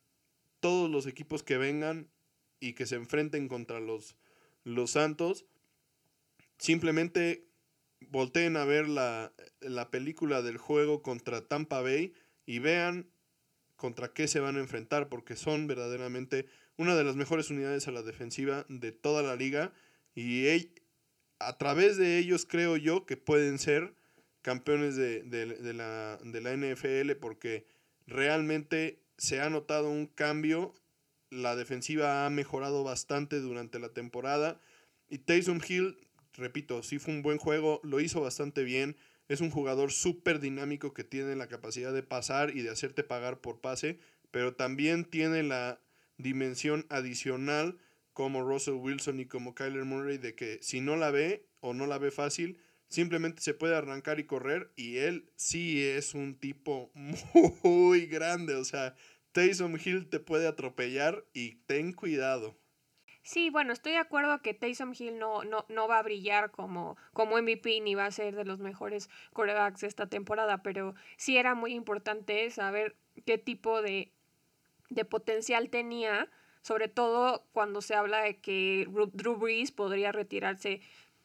[0.59, 2.09] todos los equipos que vengan
[2.59, 4.15] y que se enfrenten contra los,
[4.63, 5.45] los Santos,
[6.57, 7.47] simplemente
[7.99, 12.13] volteen a ver la, la película del juego contra Tampa Bay
[12.45, 13.09] y vean
[13.75, 16.47] contra qué se van a enfrentar, porque son verdaderamente
[16.77, 19.73] una de las mejores unidades a la defensiva de toda la liga.
[20.15, 20.71] Y
[21.39, 23.93] a través de ellos creo yo que pueden ser
[24.41, 25.23] campeones de,
[25.73, 27.67] la, de la NFL porque
[28.05, 30.73] realmente se ha notado un cambio,
[31.29, 34.61] la defensiva ha mejorado bastante durante la temporada.
[35.09, 35.97] Y Taysom Hill,
[36.33, 38.95] repito, sí fue un buen juego, lo hizo bastante bien,
[39.27, 43.41] es un jugador súper dinámico que tiene la capacidad de pasar y de hacerte pagar
[43.41, 43.99] por pase,
[44.31, 45.81] pero también tiene la
[46.17, 47.77] dimensión adicional
[48.13, 51.85] como Russell Wilson y como Kyler Murray de que si no la ve o no
[51.85, 52.59] la ve fácil,
[52.89, 56.91] simplemente se puede arrancar y correr y él sí es un tipo
[57.63, 58.95] muy grande, o sea,
[59.33, 62.57] Taysom Hill te puede atropellar y ten cuidado.
[63.21, 66.95] Sí, bueno, estoy de acuerdo que Taysom Hill no, no, no va a brillar como,
[67.11, 71.53] como MVP ni va a ser de los mejores corebacks esta temporada, pero sí era
[71.53, 72.95] muy importante saber
[73.25, 74.13] qué tipo de,
[74.89, 76.29] de potencial tenía,
[76.61, 80.81] sobre todo cuando se habla de que Drew Brees podría retirarse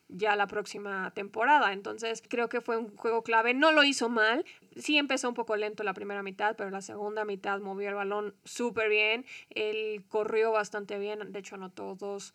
[0.08, 1.72] ya la próxima temporada.
[1.72, 3.54] Entonces creo que fue un juego clave.
[3.54, 4.44] No lo hizo mal.
[4.76, 8.34] Sí empezó un poco lento la primera mitad, pero la segunda mitad movió el balón
[8.44, 9.24] súper bien.
[9.50, 11.32] Él corrió bastante bien.
[11.32, 12.34] De hecho anotó dos,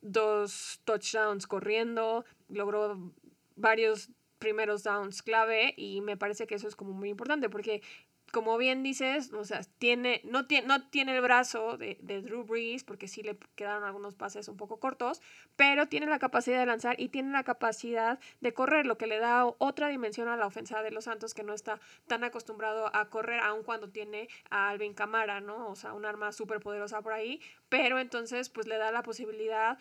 [0.00, 2.24] dos touchdowns corriendo.
[2.48, 3.12] Logró
[3.56, 7.82] varios primeros downs clave y me parece que eso es como muy importante porque
[8.32, 12.44] como bien dices, o sea, tiene, no, tiene, no tiene el brazo de, de, Drew
[12.44, 15.20] Brees, porque sí le quedaron algunos pases un poco cortos,
[15.56, 19.18] pero tiene la capacidad de lanzar y tiene la capacidad de correr, lo que le
[19.18, 23.10] da otra dimensión a la ofensa de los Santos, que no está tan acostumbrado a
[23.10, 25.68] correr, aun cuando tiene a Alvin Camara, ¿no?
[25.68, 29.78] O sea, un arma súper poderosa por ahí, pero entonces, pues le da la posibilidad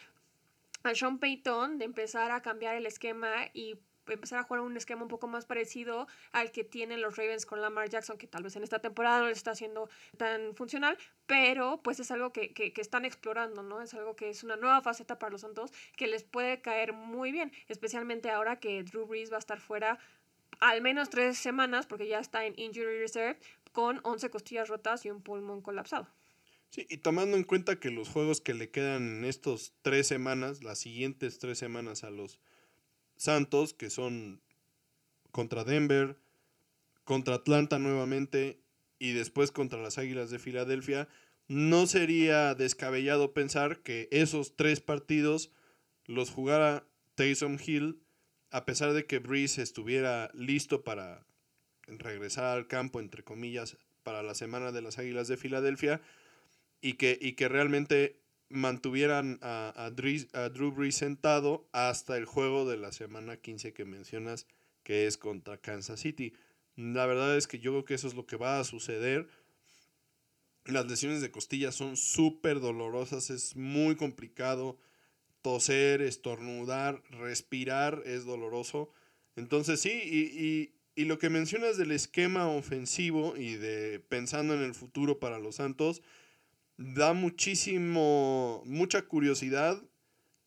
[0.83, 3.77] a Sean Payton de empezar a cambiar el esquema y
[4.13, 7.61] empezar a jugar un esquema un poco más parecido al que tienen los Ravens con
[7.61, 10.97] Lamar Jackson, que tal vez en esta temporada no les está haciendo tan funcional,
[11.27, 13.81] pero pues es algo que, que, que están explorando, ¿no?
[13.81, 17.31] Es algo que es una nueva faceta para los Santos que les puede caer muy
[17.31, 19.99] bien, especialmente ahora que Drew Brees va a estar fuera
[20.59, 23.39] al menos tres semanas, porque ya está en Injury Reserve,
[23.71, 26.07] con 11 costillas rotas y un pulmón colapsado.
[26.69, 30.63] Sí, y tomando en cuenta que los juegos que le quedan en estos tres semanas,
[30.63, 32.39] las siguientes tres semanas a los
[33.19, 34.41] Santos, que son
[35.31, 36.17] contra Denver,
[37.03, 38.61] contra Atlanta nuevamente
[38.97, 41.09] y después contra las Águilas de Filadelfia,
[41.49, 45.51] no sería descabellado pensar que esos tres partidos
[46.05, 48.01] los jugara Taysom Hill,
[48.51, 51.25] a pesar de que Breeze estuviera listo para
[51.87, 56.01] regresar al campo, entre comillas, para la semana de las Águilas de Filadelfia,
[56.79, 62.77] y que, y que realmente mantuvieran a, a, Drew, Brees sentado hasta el juego de
[62.77, 64.47] la semana 15 que mencionas,
[64.83, 66.33] que es contra Kansas City.
[66.75, 69.27] La verdad es que yo creo que eso es lo que va a suceder.
[70.65, 74.77] Las lesiones de costilla son súper dolorosas, es muy complicado.
[75.41, 78.91] Toser, estornudar, respirar es doloroso.
[79.35, 84.73] Entonces sí, y, y lo que mencionas del esquema ofensivo y de pensando en el
[84.73, 86.01] futuro para los Santos,
[86.79, 89.83] da muchísimo, mucha curiosidad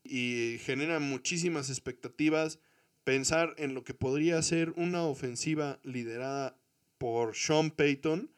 [0.02, 2.58] y genera muchísimas expectativas
[3.04, 6.56] pensar en lo que podría ser una ofensiva liderada
[6.96, 8.30] por Sean Payton,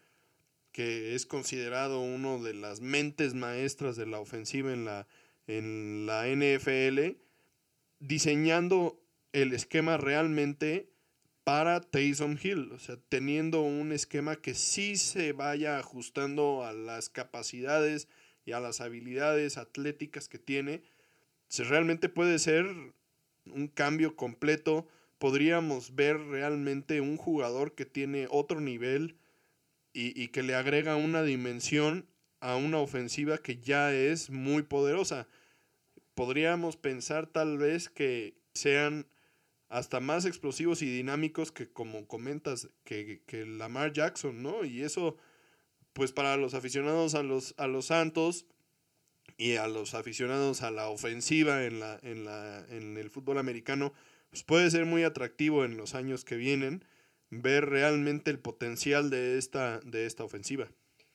[0.72, 5.06] que es considerado uno de las mentes maestras de la ofensiva en la,
[5.46, 7.16] en la NFL,
[8.00, 9.00] diseñando
[9.32, 10.90] el esquema realmente
[11.44, 17.10] para Taysom Hill, o sea, teniendo un esquema que sí se vaya ajustando a las
[17.10, 18.08] capacidades
[18.46, 20.82] y a las habilidades atléticas que tiene,
[21.48, 22.66] se realmente puede ser
[23.44, 24.88] un cambio completo.
[25.18, 29.18] Podríamos ver realmente un jugador que tiene otro nivel
[29.92, 32.08] y, y que le agrega una dimensión
[32.40, 35.28] a una ofensiva que ya es muy poderosa.
[36.14, 39.06] Podríamos pensar tal vez que sean
[39.74, 44.64] hasta más explosivos y dinámicos que, como comentas, que, que Lamar Jackson, ¿no?
[44.64, 45.16] Y eso,
[45.94, 48.46] pues para los aficionados a los, a los Santos
[49.36, 53.92] y a los aficionados a la ofensiva en, la, en, la, en el fútbol americano,
[54.30, 56.84] pues puede ser muy atractivo en los años que vienen
[57.30, 60.68] ver realmente el potencial de esta, de esta ofensiva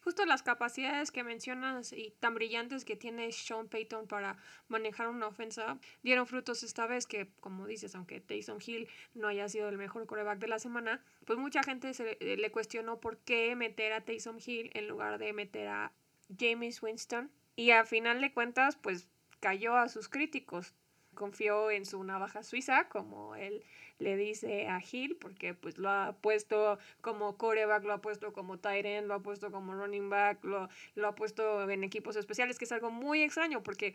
[0.10, 4.38] justo las capacidades que mencionas y tan brillantes que tiene Sean Payton para
[4.68, 9.48] manejar una ofensa dieron frutos esta vez que, como dices, aunque Taysom Hill no haya
[9.50, 13.94] sido el mejor coreback de la semana, pues mucha gente le cuestionó por qué meter
[13.94, 15.92] a Taysom Hill en lugar de meter a
[16.40, 17.30] James Winston.
[17.56, 19.08] Y a final de cuentas pues
[19.40, 20.74] cayó a sus críticos.
[21.14, 23.64] Confió en su navaja suiza, como él
[24.00, 28.58] le dice a Hill, porque pues lo ha puesto como coreback, lo ha puesto como
[28.58, 32.58] tight end, lo ha puesto como running back, lo, lo ha puesto en equipos especiales,
[32.58, 33.94] que es algo muy extraño, porque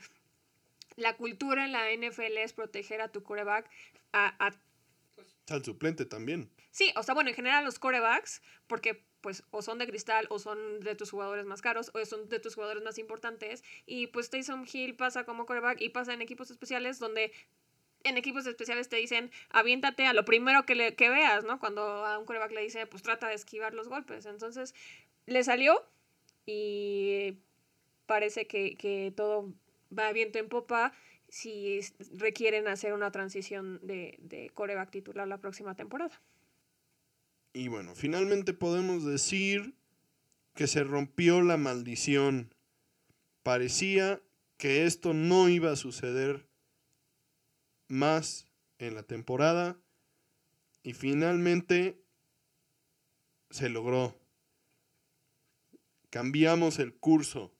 [0.96, 3.68] la cultura en la NFL es proteger a tu coreback
[4.12, 4.52] a, a
[5.50, 6.50] al suplente también.
[6.70, 10.38] Sí, o sea, bueno, en general los corebacks, porque pues o son de cristal o
[10.38, 13.62] son de tus jugadores más caros o son de tus jugadores más importantes.
[13.86, 17.32] Y pues Taysom Hill pasa como coreback y pasa en equipos especiales donde
[18.04, 21.58] en equipos especiales te dicen, aviéntate a lo primero que, le, que veas, ¿no?
[21.58, 24.26] Cuando a un coreback le dice, pues trata de esquivar los golpes.
[24.26, 24.74] Entonces,
[25.26, 25.82] le salió
[26.46, 27.38] y
[28.06, 29.52] parece que, que todo
[29.96, 30.92] va viento en popa
[31.28, 31.80] si
[32.12, 36.20] requieren hacer una transición de, de coreback titular la próxima temporada.
[37.54, 39.74] Y bueno, finalmente podemos decir
[40.54, 42.54] que se rompió la maldición.
[43.42, 44.20] Parecía
[44.58, 46.46] que esto no iba a suceder
[47.88, 48.46] más
[48.78, 49.76] en la temporada
[50.82, 52.00] y finalmente
[53.50, 54.18] se logró.
[56.10, 57.52] Cambiamos el curso.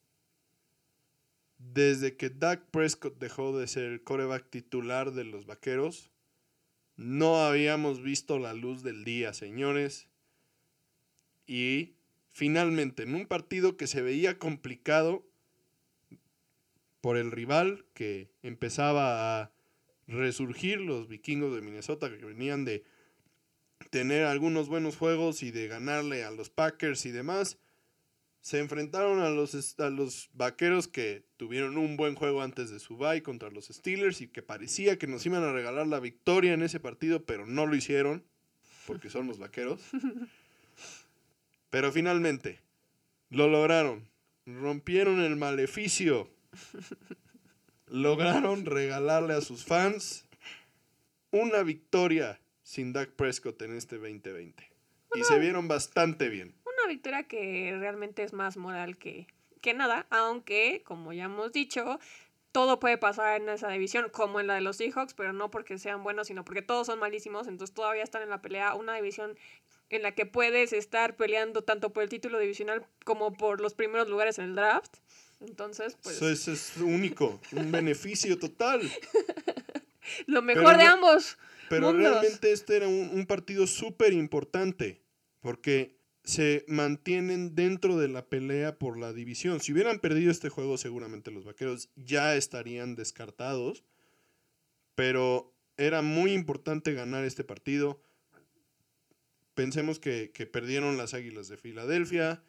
[1.59, 6.11] Desde que Doug Prescott dejó de ser el coreback titular de los Vaqueros,
[6.97, 10.09] no habíamos visto la luz del día, señores.
[11.47, 11.95] Y
[12.31, 15.27] finalmente, en un partido que se veía complicado
[17.01, 19.53] por el rival que empezaba a
[20.07, 22.84] resurgir, los vikingos de Minnesota que venían de
[23.90, 27.59] tener algunos buenos juegos y de ganarle a los Packers y demás,
[28.40, 32.96] se enfrentaron a los, a los vaqueros que tuvieron un buen juego antes de su
[32.98, 36.62] bye contra los Steelers y que parecía que nos iban a regalar la victoria en
[36.62, 38.22] ese partido, pero no lo hicieron,
[38.86, 39.80] porque son los vaqueros.
[41.70, 42.61] Pero finalmente,
[43.30, 44.09] lo lograron.
[44.46, 46.30] Rompieron el maleficio.
[47.95, 50.26] Lograron regalarle a sus fans
[51.30, 54.70] una victoria sin Dak Prescott en este 2020.
[55.14, 56.55] Y se vieron bastante bien
[56.86, 59.26] victoria que realmente es más moral que,
[59.61, 61.99] que nada, aunque, como ya hemos dicho,
[62.53, 65.78] todo puede pasar en esa división, como en la de los Seahawks, pero no porque
[65.78, 69.36] sean buenos, sino porque todos son malísimos, entonces todavía están en la pelea, una división
[69.90, 74.09] en la que puedes estar peleando tanto por el título divisional como por los primeros
[74.09, 74.97] lugares en el draft.
[75.47, 76.20] Entonces, pues...
[76.22, 78.80] Eso es, único, un beneficio total.
[80.26, 81.38] Lo mejor de ambos.
[81.68, 85.03] Pero realmente este era un, un partido súper importante,
[85.40, 89.61] porque se mantienen dentro de la pelea por la división.
[89.61, 93.84] Si hubieran perdido este juego, seguramente los vaqueros ya estarían descartados.
[94.95, 98.01] Pero era muy importante ganar este partido.
[99.55, 102.42] Pensemos que, perdieron las Águilas de Filadelfia.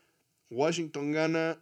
[0.49, 1.61] Washington gana.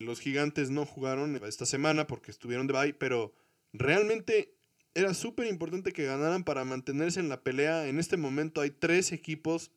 [0.00, 3.34] Los gigantes no jugaron esta semana porque estuvieron de bye, pero
[3.72, 4.54] realmente
[4.94, 7.86] era súper importante que ganaran para mantenerse en la pelea.
[7.86, 9.70] En este momento hay tres equipos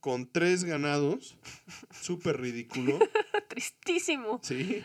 [0.00, 1.36] con tres ganados.
[2.00, 2.98] Súper ridículo.
[3.48, 4.40] Tristísimo.
[4.42, 4.84] Sí.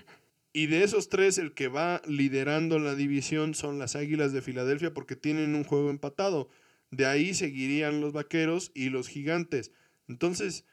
[0.52, 4.94] Y de esos tres, el que va liderando la división son las Águilas de Filadelfia
[4.94, 6.50] porque tienen un juego empatado.
[6.92, 9.72] De ahí seguirían los Vaqueros y los Gigantes.
[10.08, 10.66] Entonces,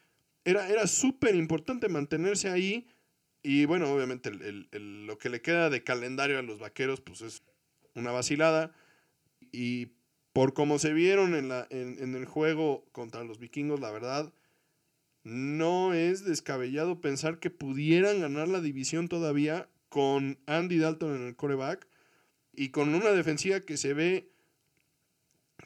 [0.45, 2.87] era, era súper importante mantenerse ahí.
[3.43, 7.43] Y bueno, obviamente lo que le queda de calendario a los Vaqueros, pues es
[7.95, 8.71] una vacilada.
[9.51, 9.93] Y
[10.33, 14.31] por cómo se vieron en, la, en, el juego contra los vikingos, la verdad,
[15.23, 21.35] no es descabellado pensar que pudieran ganar la división todavía con Andy Dalton en el
[21.35, 21.87] coreback
[22.53, 24.31] y con una defensiva que se ve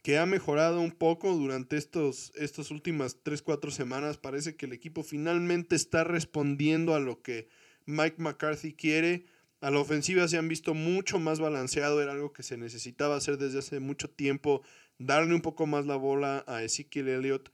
[0.02, 4.18] que ha mejorado un poco durante estos, estas últimas 3-4 semanas.
[4.18, 7.48] Parece que el equipo finalmente está respondiendo a lo que
[7.86, 9.26] Mike McCarthy quiere.
[9.62, 13.38] A la ofensiva se han visto mucho más balanceado, era algo que se necesitaba hacer
[13.38, 14.62] desde hace mucho tiempo,
[15.00, 17.52] darle un poco más la bola a Ezekiel Elliott,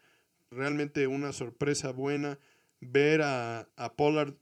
[0.49, 2.39] realmente una sorpresa buena,
[2.81, 4.33] ver a, Pollard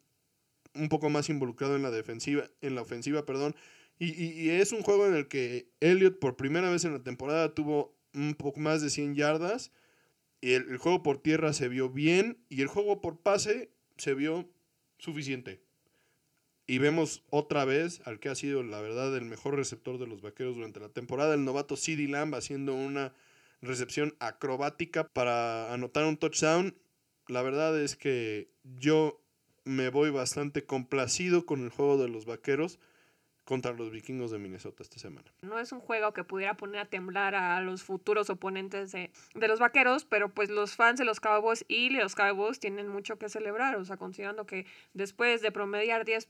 [0.73, 3.55] un poco más involucrado en la defensiva, en la ofensiva, perdón,
[3.99, 7.93] y, es un juego en el que Elliott por primera vez en la temporada tuvo
[8.13, 9.71] un poco más de 100 yardas,
[10.41, 14.49] y el juego por tierra se vio bien, y el juego por pase se vio
[14.97, 15.68] suficiente.
[16.70, 20.22] Y vemos otra vez al que ha sido, la verdad, el mejor receptor de los
[20.22, 23.11] vaqueros durante la temporada, el novato CD Lamb, haciendo una
[23.59, 26.76] recepción acrobática para anotar un touchdown.
[27.28, 29.20] La verdad es que yo
[29.63, 32.78] me voy bastante complacido con el juego de los vaqueros
[33.45, 35.34] contra los vikingos de Minnesota esta semana.
[35.41, 39.47] No es un juego que pudiera poner a temblar a los futuros oponentes de, de,
[39.47, 43.28] los vaqueros, pero pues los fans de los Cowboys y los Cowboys tienen mucho que
[43.28, 46.30] celebrar, o sea, considerando que después de promediar 10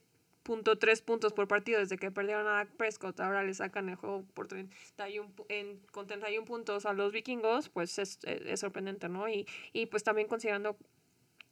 [0.79, 3.19] tres puntos por partido desde que perdieron a Prescott.
[3.19, 7.99] Ahora le sacan el juego por 31, en, con 31 puntos a los vikingos, pues
[7.99, 9.29] es, es, sorprendente, ¿no?
[9.29, 10.77] Y, y pues también considerando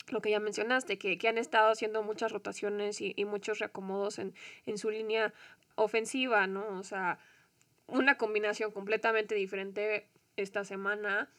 [0.10, 4.20] lo que ya mencionaste, que, que han estado haciendo muchas rotaciones y, y muchos reacomodos
[4.20, 4.34] en,
[4.66, 5.34] en su línea
[5.76, 6.80] ofensiva, ¿no?
[6.80, 7.20] O sea,
[7.88, 11.30] una combinación completamente diferente esta semana.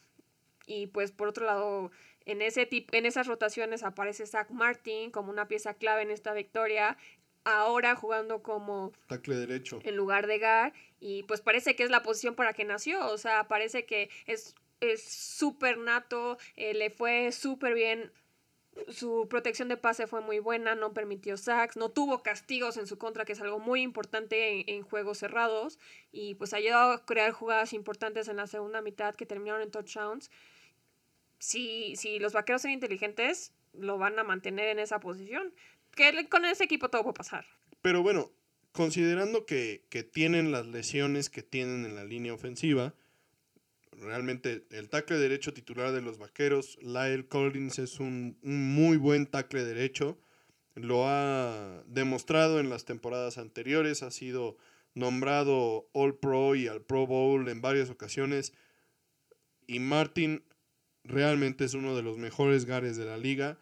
[0.65, 1.91] Y pues por otro lado,
[2.25, 6.33] en, ese tipo, en esas rotaciones aparece Zach Martin como una pieza clave en esta
[6.33, 6.97] victoria
[7.57, 12.03] ahora jugando como tackle derecho en lugar de Gar y pues parece que es la
[12.03, 17.31] posición para que nació, o sea, parece que es es súper nato, eh, le fue
[17.31, 18.11] súper bien,
[18.87, 22.97] su protección de pase fue muy buena, no permitió sacks, no tuvo castigos en su
[22.97, 25.79] contra, que es algo muy importante en, juegos cerrados,
[26.11, 30.31] y pues ayudó a crear jugadas importantes en la segunda mitad que terminaron en touchdowns.
[31.39, 35.53] Si, si los vaqueros son inteligentes, lo van a mantener en esa posición
[35.95, 37.45] que con ese equipo todo puede pasar.
[37.81, 38.31] Pero bueno,
[38.71, 42.93] considerando que, tienen las lesiones que tienen en la línea ofensiva,
[43.91, 49.63] realmente el tackle derecho titular de los Vaqueros, Lyle Collins, es un, muy buen tackle
[49.63, 50.17] derecho.
[50.75, 54.57] Lo ha demostrado en las temporadas anteriores, ha sido
[54.93, 58.53] nombrado All Pro y al Pro Bowl en varias ocasiones.
[59.67, 60.43] Y Martin
[61.03, 63.57] realmente es uno de los mejores gares de la liga.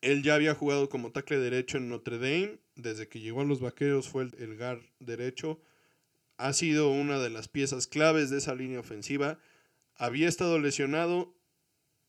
[0.00, 2.58] Él ya había jugado como tackle derecho en Notre Dame.
[2.74, 5.60] Desde que llegó a los Vaqueros fue el, el guard derecho.
[6.38, 9.38] Ha sido una de las piezas claves de esa línea ofensiva.
[9.94, 11.34] Había estado lesionado.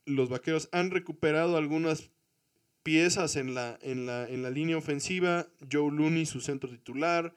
[0.05, 2.11] Los Vaqueros han recuperado algunas
[2.83, 5.47] piezas en la, en la, en la línea ofensiva.
[5.69, 7.33] Joe Looney, su centro titular.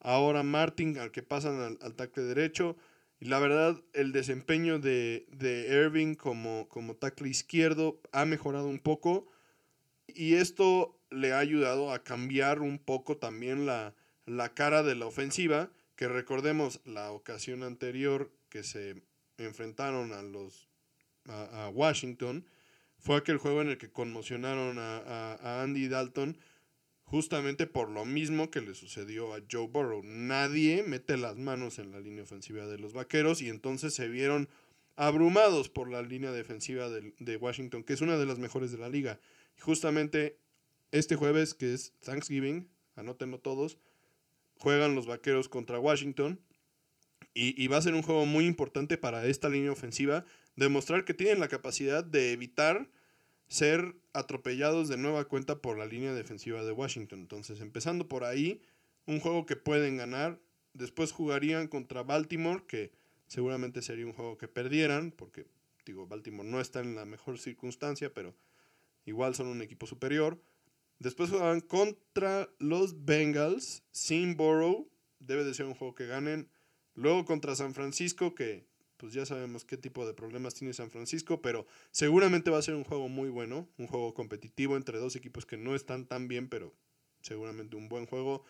[0.00, 2.76] Ahora Martin, al que pasan al, al tackle derecho.
[3.20, 8.78] Y la verdad, el desempeño de, de Irving como, como tackle izquierdo ha mejorado un
[8.78, 9.28] poco
[10.08, 13.94] y esto le ha ayudado a cambiar un poco también la,
[14.54, 19.02] cara de la ofensiva, que recordemos la ocasión anterior que se
[19.36, 20.68] enfrentaron a los
[21.26, 22.46] a, Washington,
[22.98, 24.98] fue aquel juego en el que conmocionaron a,
[25.34, 26.38] a, Andy Dalton
[27.02, 30.02] justamente por lo mismo que le sucedió a Joe Burrow.
[30.02, 34.48] Nadie mete las manos en la línea ofensiva de los Vaqueros y entonces se vieron
[34.96, 38.78] abrumados por la línea defensiva de, de Washington, que es una de las mejores de
[38.78, 39.20] la liga
[39.60, 40.38] justamente
[40.90, 43.78] este jueves, que es Thanksgiving, anótenlo todos,
[44.56, 46.40] juegan los vaqueros contra Washington.
[47.34, 50.24] Y, va a ser un juego muy importante para esta línea ofensiva,
[50.56, 52.90] demostrar que tienen la capacidad de evitar
[53.46, 57.20] ser atropellados de nueva cuenta por la línea defensiva de Washington.
[57.20, 58.60] Entonces, empezando por ahí,
[59.06, 60.40] un juego que pueden ganar.
[60.74, 62.90] Después jugarían contra Baltimore, que
[63.28, 65.46] seguramente sería un juego que perdieran, porque
[65.86, 68.34] digo, Baltimore no está en la mejor circunstancia, pero
[69.08, 70.40] igual son un equipo superior.
[70.98, 74.88] Después juegan contra los Bengals, sin Borough,
[75.18, 76.50] debe de ser un juego que ganen.
[76.94, 81.40] Luego contra San Francisco, que pues ya sabemos qué tipo de problemas tiene San Francisco,
[81.40, 85.46] pero seguramente va a ser un juego muy bueno, un juego competitivo entre dos equipos
[85.46, 86.74] que no están tan bien, pero
[87.22, 88.42] seguramente un buen juego.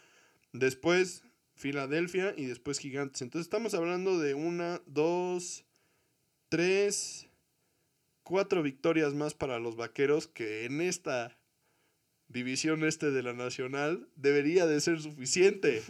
[0.52, 1.22] Después
[1.54, 3.20] Filadelfia y después Gigantes.
[3.20, 5.64] Entonces estamos hablando de una, dos,
[6.48, 7.27] tres,
[8.28, 11.38] cuatro victorias más para los Vaqueros que en esta
[12.28, 15.82] división este de la Nacional debería de ser suficiente.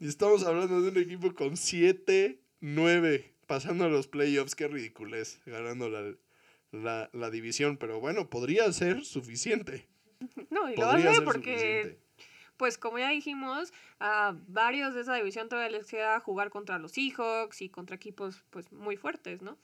[0.00, 5.42] Y estamos hablando de un equipo con siete, nueve pasando a los playoffs, qué ridiculez,
[5.44, 9.86] ganando la, la, división, pero bueno, podría ser suficiente.
[10.48, 11.98] No, y lo va a ser porque,
[12.56, 16.92] pues como ya dijimos, a varios de esa división todavía les queda jugar contra los
[16.92, 19.58] Seahawks y contra equipos pues muy fuertes, ¿no?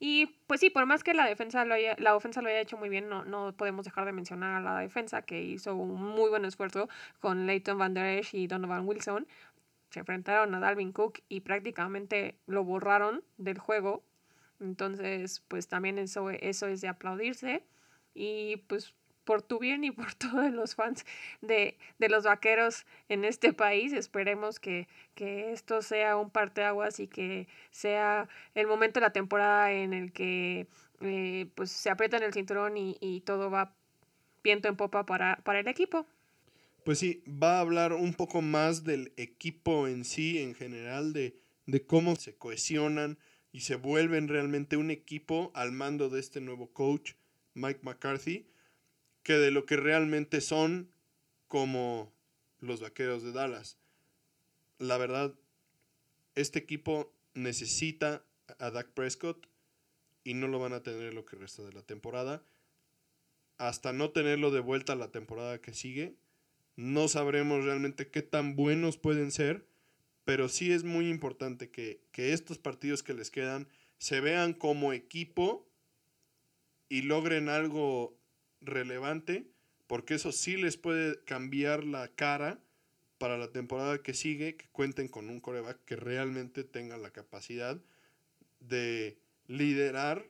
[0.00, 2.76] Y pues sí, por más que la defensa lo haya, la ofensa lo haya hecho
[2.76, 6.30] muy bien, no, no podemos dejar de mencionar a la defensa que hizo un muy
[6.30, 6.88] buen esfuerzo
[7.18, 9.26] con Leighton Van Der Esch y Donovan Wilson
[9.90, 14.04] se enfrentaron a Dalvin Cook y prácticamente lo borraron del juego.
[14.60, 17.64] Entonces, pues también eso, eso es de aplaudirse.
[18.14, 18.94] Y pues
[19.28, 21.04] por tu bien y por todos los fans
[21.42, 28.26] de, los vaqueros en este país, esperemos que, esto sea un parteaguas y que sea
[28.54, 30.66] el momento de la temporada en el que
[31.02, 33.74] eh, pues se aprieta en el cinturón y, y todo va
[34.42, 36.06] viento en popa para, para el equipo.
[36.84, 41.34] Pues sí, va a hablar un poco más del equipo en sí, en general, de,
[41.86, 43.18] cómo se cohesionan
[43.52, 47.12] y se vuelven realmente un equipo al mando de este nuevo coach,
[47.52, 48.46] Mike McCarthy,
[49.28, 50.90] que de lo que realmente son
[51.48, 52.10] como
[52.60, 53.76] los vaqueros de Dallas.
[54.78, 55.34] La verdad,
[56.34, 58.24] este equipo necesita
[58.58, 59.46] a Dak Prescott
[60.24, 62.42] y no lo van a tener lo que resta de la temporada.
[63.58, 66.16] Hasta no tenerlo de vuelta la temporada que sigue,
[66.76, 69.66] no sabremos realmente qué tan buenos pueden ser,
[70.24, 73.68] pero sí es muy importante que, estos partidos que les quedan
[73.98, 75.68] se vean como equipo
[76.88, 78.17] y logren algo
[78.60, 79.46] relevante,
[79.86, 82.58] porque eso sí les puede cambiar la cara
[83.18, 87.78] para la temporada que sigue, que cuenten con un coreback que realmente tenga la capacidad
[88.60, 90.24] de liderar,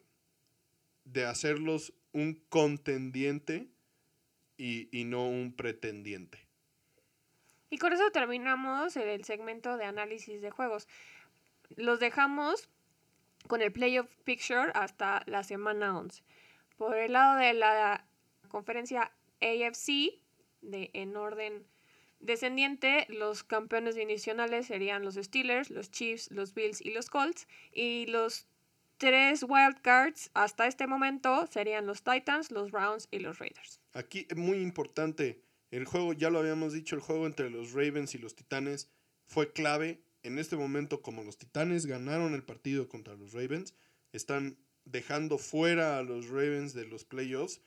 [1.05, 3.69] de hacerlos un contendiente
[4.57, 6.47] y, no un pretendiente.
[7.71, 10.89] Y con eso terminamos el segmento de análisis de juegos.
[11.77, 12.69] Los dejamos
[13.47, 16.23] con el playoff picture hasta la semana 11.
[16.77, 18.08] Por el lado de la
[18.49, 20.21] conferencia AFC,
[20.61, 21.65] de, en orden
[22.21, 27.47] descendiente, los campeones divisionales serían los Steelers, los Chiefs, los Bills y los Colts.
[27.73, 28.47] Y los
[28.97, 33.81] tres wildcards hasta este momento serían los Titans, los Browns y los Raiders.
[33.93, 35.41] Aquí muy importante,
[35.71, 38.91] el juego, ya lo habíamos dicho, el juego entre los Ravens y los Titanes
[39.25, 40.03] fue clave.
[40.25, 43.75] En este momento, como los Titanes ganaron el partido contra los Ravens,
[44.13, 47.61] están dejando fuera a los Ravens de los playoffs.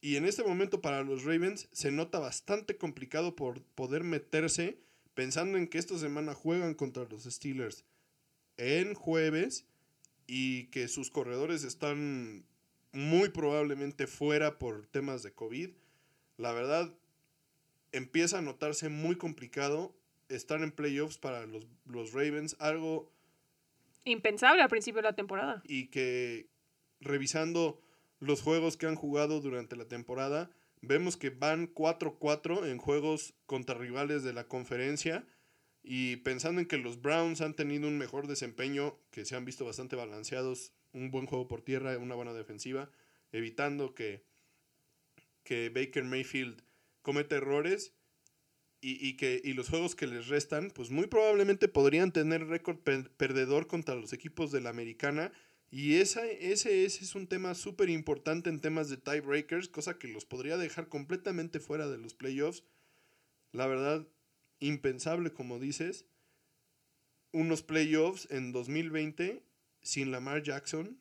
[0.00, 4.78] Y en este momento para los Ravens se nota bastante complicado por poder meterse
[5.14, 7.84] pensando en que esta semana juegan contra los Steelers
[8.58, 9.66] en jueves
[10.26, 12.44] y que sus corredores están
[12.92, 15.70] muy probablemente fuera por temas de COVID.
[16.36, 16.92] La verdad,
[17.92, 19.94] empieza a notarse muy complicado
[20.28, 23.10] estar en playoffs para los, los Ravens, algo
[24.04, 25.62] impensable al principio de la temporada.
[25.66, 26.48] Y que
[27.00, 27.80] revisando
[28.18, 30.50] los juegos que han jugado durante la temporada,
[30.80, 35.26] vemos que van 4-4 en juegos contra rivales de la conferencia
[35.82, 39.64] y pensando en que los Browns han tenido un mejor desempeño, que se han visto
[39.64, 42.90] bastante balanceados, un buen juego por tierra, una buena defensiva,
[43.30, 44.24] evitando que,
[45.44, 46.62] que Baker Mayfield
[47.02, 47.94] cometa errores
[48.80, 52.78] y, que, y los juegos que les restan, pues muy probablemente podrían tener récord
[53.16, 55.32] perdedor contra los equipos de la americana.
[55.76, 60.08] Y esa, ese, ese es un tema súper importante en temas de tiebreakers, cosa que
[60.08, 62.64] los podría dejar completamente fuera de los playoffs.
[63.52, 64.08] La verdad,
[64.58, 66.06] impensable, como dices,
[67.30, 69.42] unos playoffs en 2020
[69.82, 70.98] sin Lamar Jackson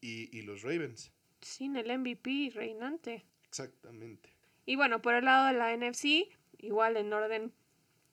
[0.00, 1.10] y, los Ravens.
[1.40, 3.24] Sin el MVP reinante.
[3.48, 4.30] Exactamente.
[4.66, 6.28] Y bueno, por el lado de la NFC,
[6.58, 7.52] igual en orden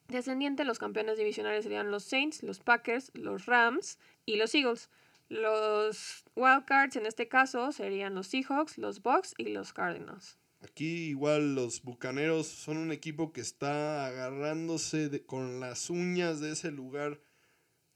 [0.08, 4.90] descendiente, los campeones divisionales serían los Saints, los Packers, los Rams y los Eagles.
[5.34, 10.38] Los wildcards en este caso serían los Seahawks, los Bucks y los Cardinals.
[10.62, 16.70] Aquí igual los Bucaneros son un equipo que está agarrándose con las uñas de ese
[16.70, 17.20] lugar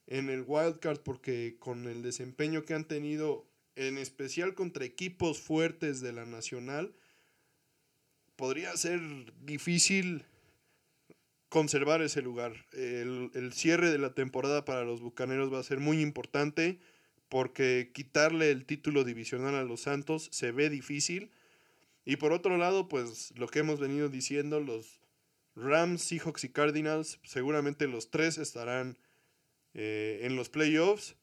[0.07, 6.01] en el wildcard porque con el desempeño que han tenido en especial contra equipos fuertes
[6.01, 6.95] de la nacional
[8.35, 8.99] podría ser
[9.45, 10.25] difícil
[11.49, 12.65] conservar ese lugar.
[12.73, 16.79] El, el cierre de la temporada para los Bucaneros va a ser muy importante
[17.29, 21.31] porque quitarle el título divisional a los Santos se ve difícil.
[22.05, 25.01] Y por otro lado, pues lo que hemos venido diciendo, los
[25.55, 28.97] Rams, Seahawks y Cardinals, seguramente los tres estarán
[29.73, 31.15] eh, en los playoffs.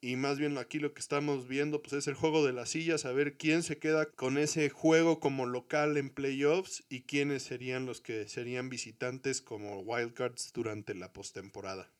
[0.00, 3.06] Y más bien aquí lo que estamos viendo pues es el juego de las sillas,
[3.06, 7.86] a ver quién se queda con ese juego como local en playoffs y quiénes serían
[7.86, 11.90] los que serían visitantes como wildcards durante la postemporada.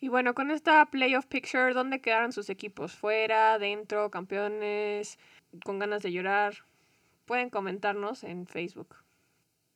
[0.00, 2.92] Y bueno, con esta playoff picture, ¿dónde quedaron sus equipos?
[2.92, 5.18] ¿Fuera, dentro, campeones,
[5.64, 6.54] con ganas de llorar?
[7.26, 8.94] Pueden comentarnos en Facebook.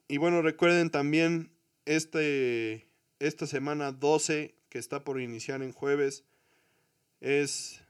[0.07, 1.51] Y bueno, recuerden también
[1.87, 6.25] este, esta semana 12 que está por iniciar en jueves
[7.20, 7.83] es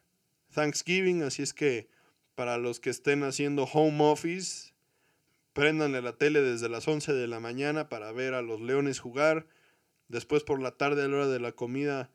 [0.55, 1.89] Thanksgiving, así es que
[2.35, 4.73] para los que estén haciendo home office,
[5.53, 9.47] prendanle la tele desde las 11 de la mañana para ver a los Leones jugar.
[10.09, 12.11] Después por la tarde a la hora de la comida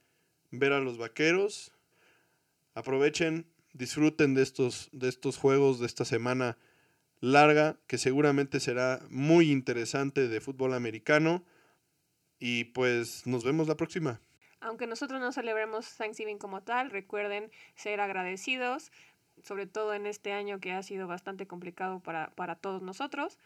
[0.51, 1.71] ver a los vaqueros.
[2.73, 6.57] Aprovechen, disfruten de estos, de estos juegos de esta semana
[7.19, 11.43] larga, que seguramente será muy interesante de fútbol americano.
[12.39, 14.21] Y pues nos vemos la próxima.
[14.59, 18.91] Aunque nosotros no celebremos Thanksgiving como tal, recuerden ser agradecidos,
[19.43, 23.37] sobre todo en este año que ha sido bastante complicado para, para todos nosotros.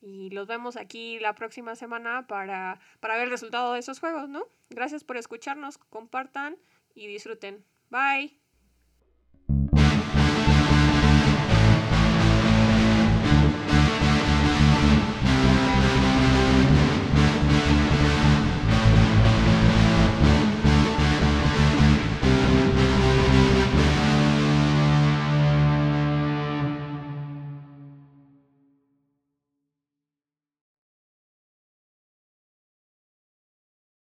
[0.00, 4.28] Y los vemos aquí la próxima semana para, para ver el resultado de esos juegos,
[4.28, 4.44] ¿no?
[4.70, 6.56] Gracias por escucharnos, compartan
[6.94, 7.64] y disfruten.
[7.90, 8.47] Bye.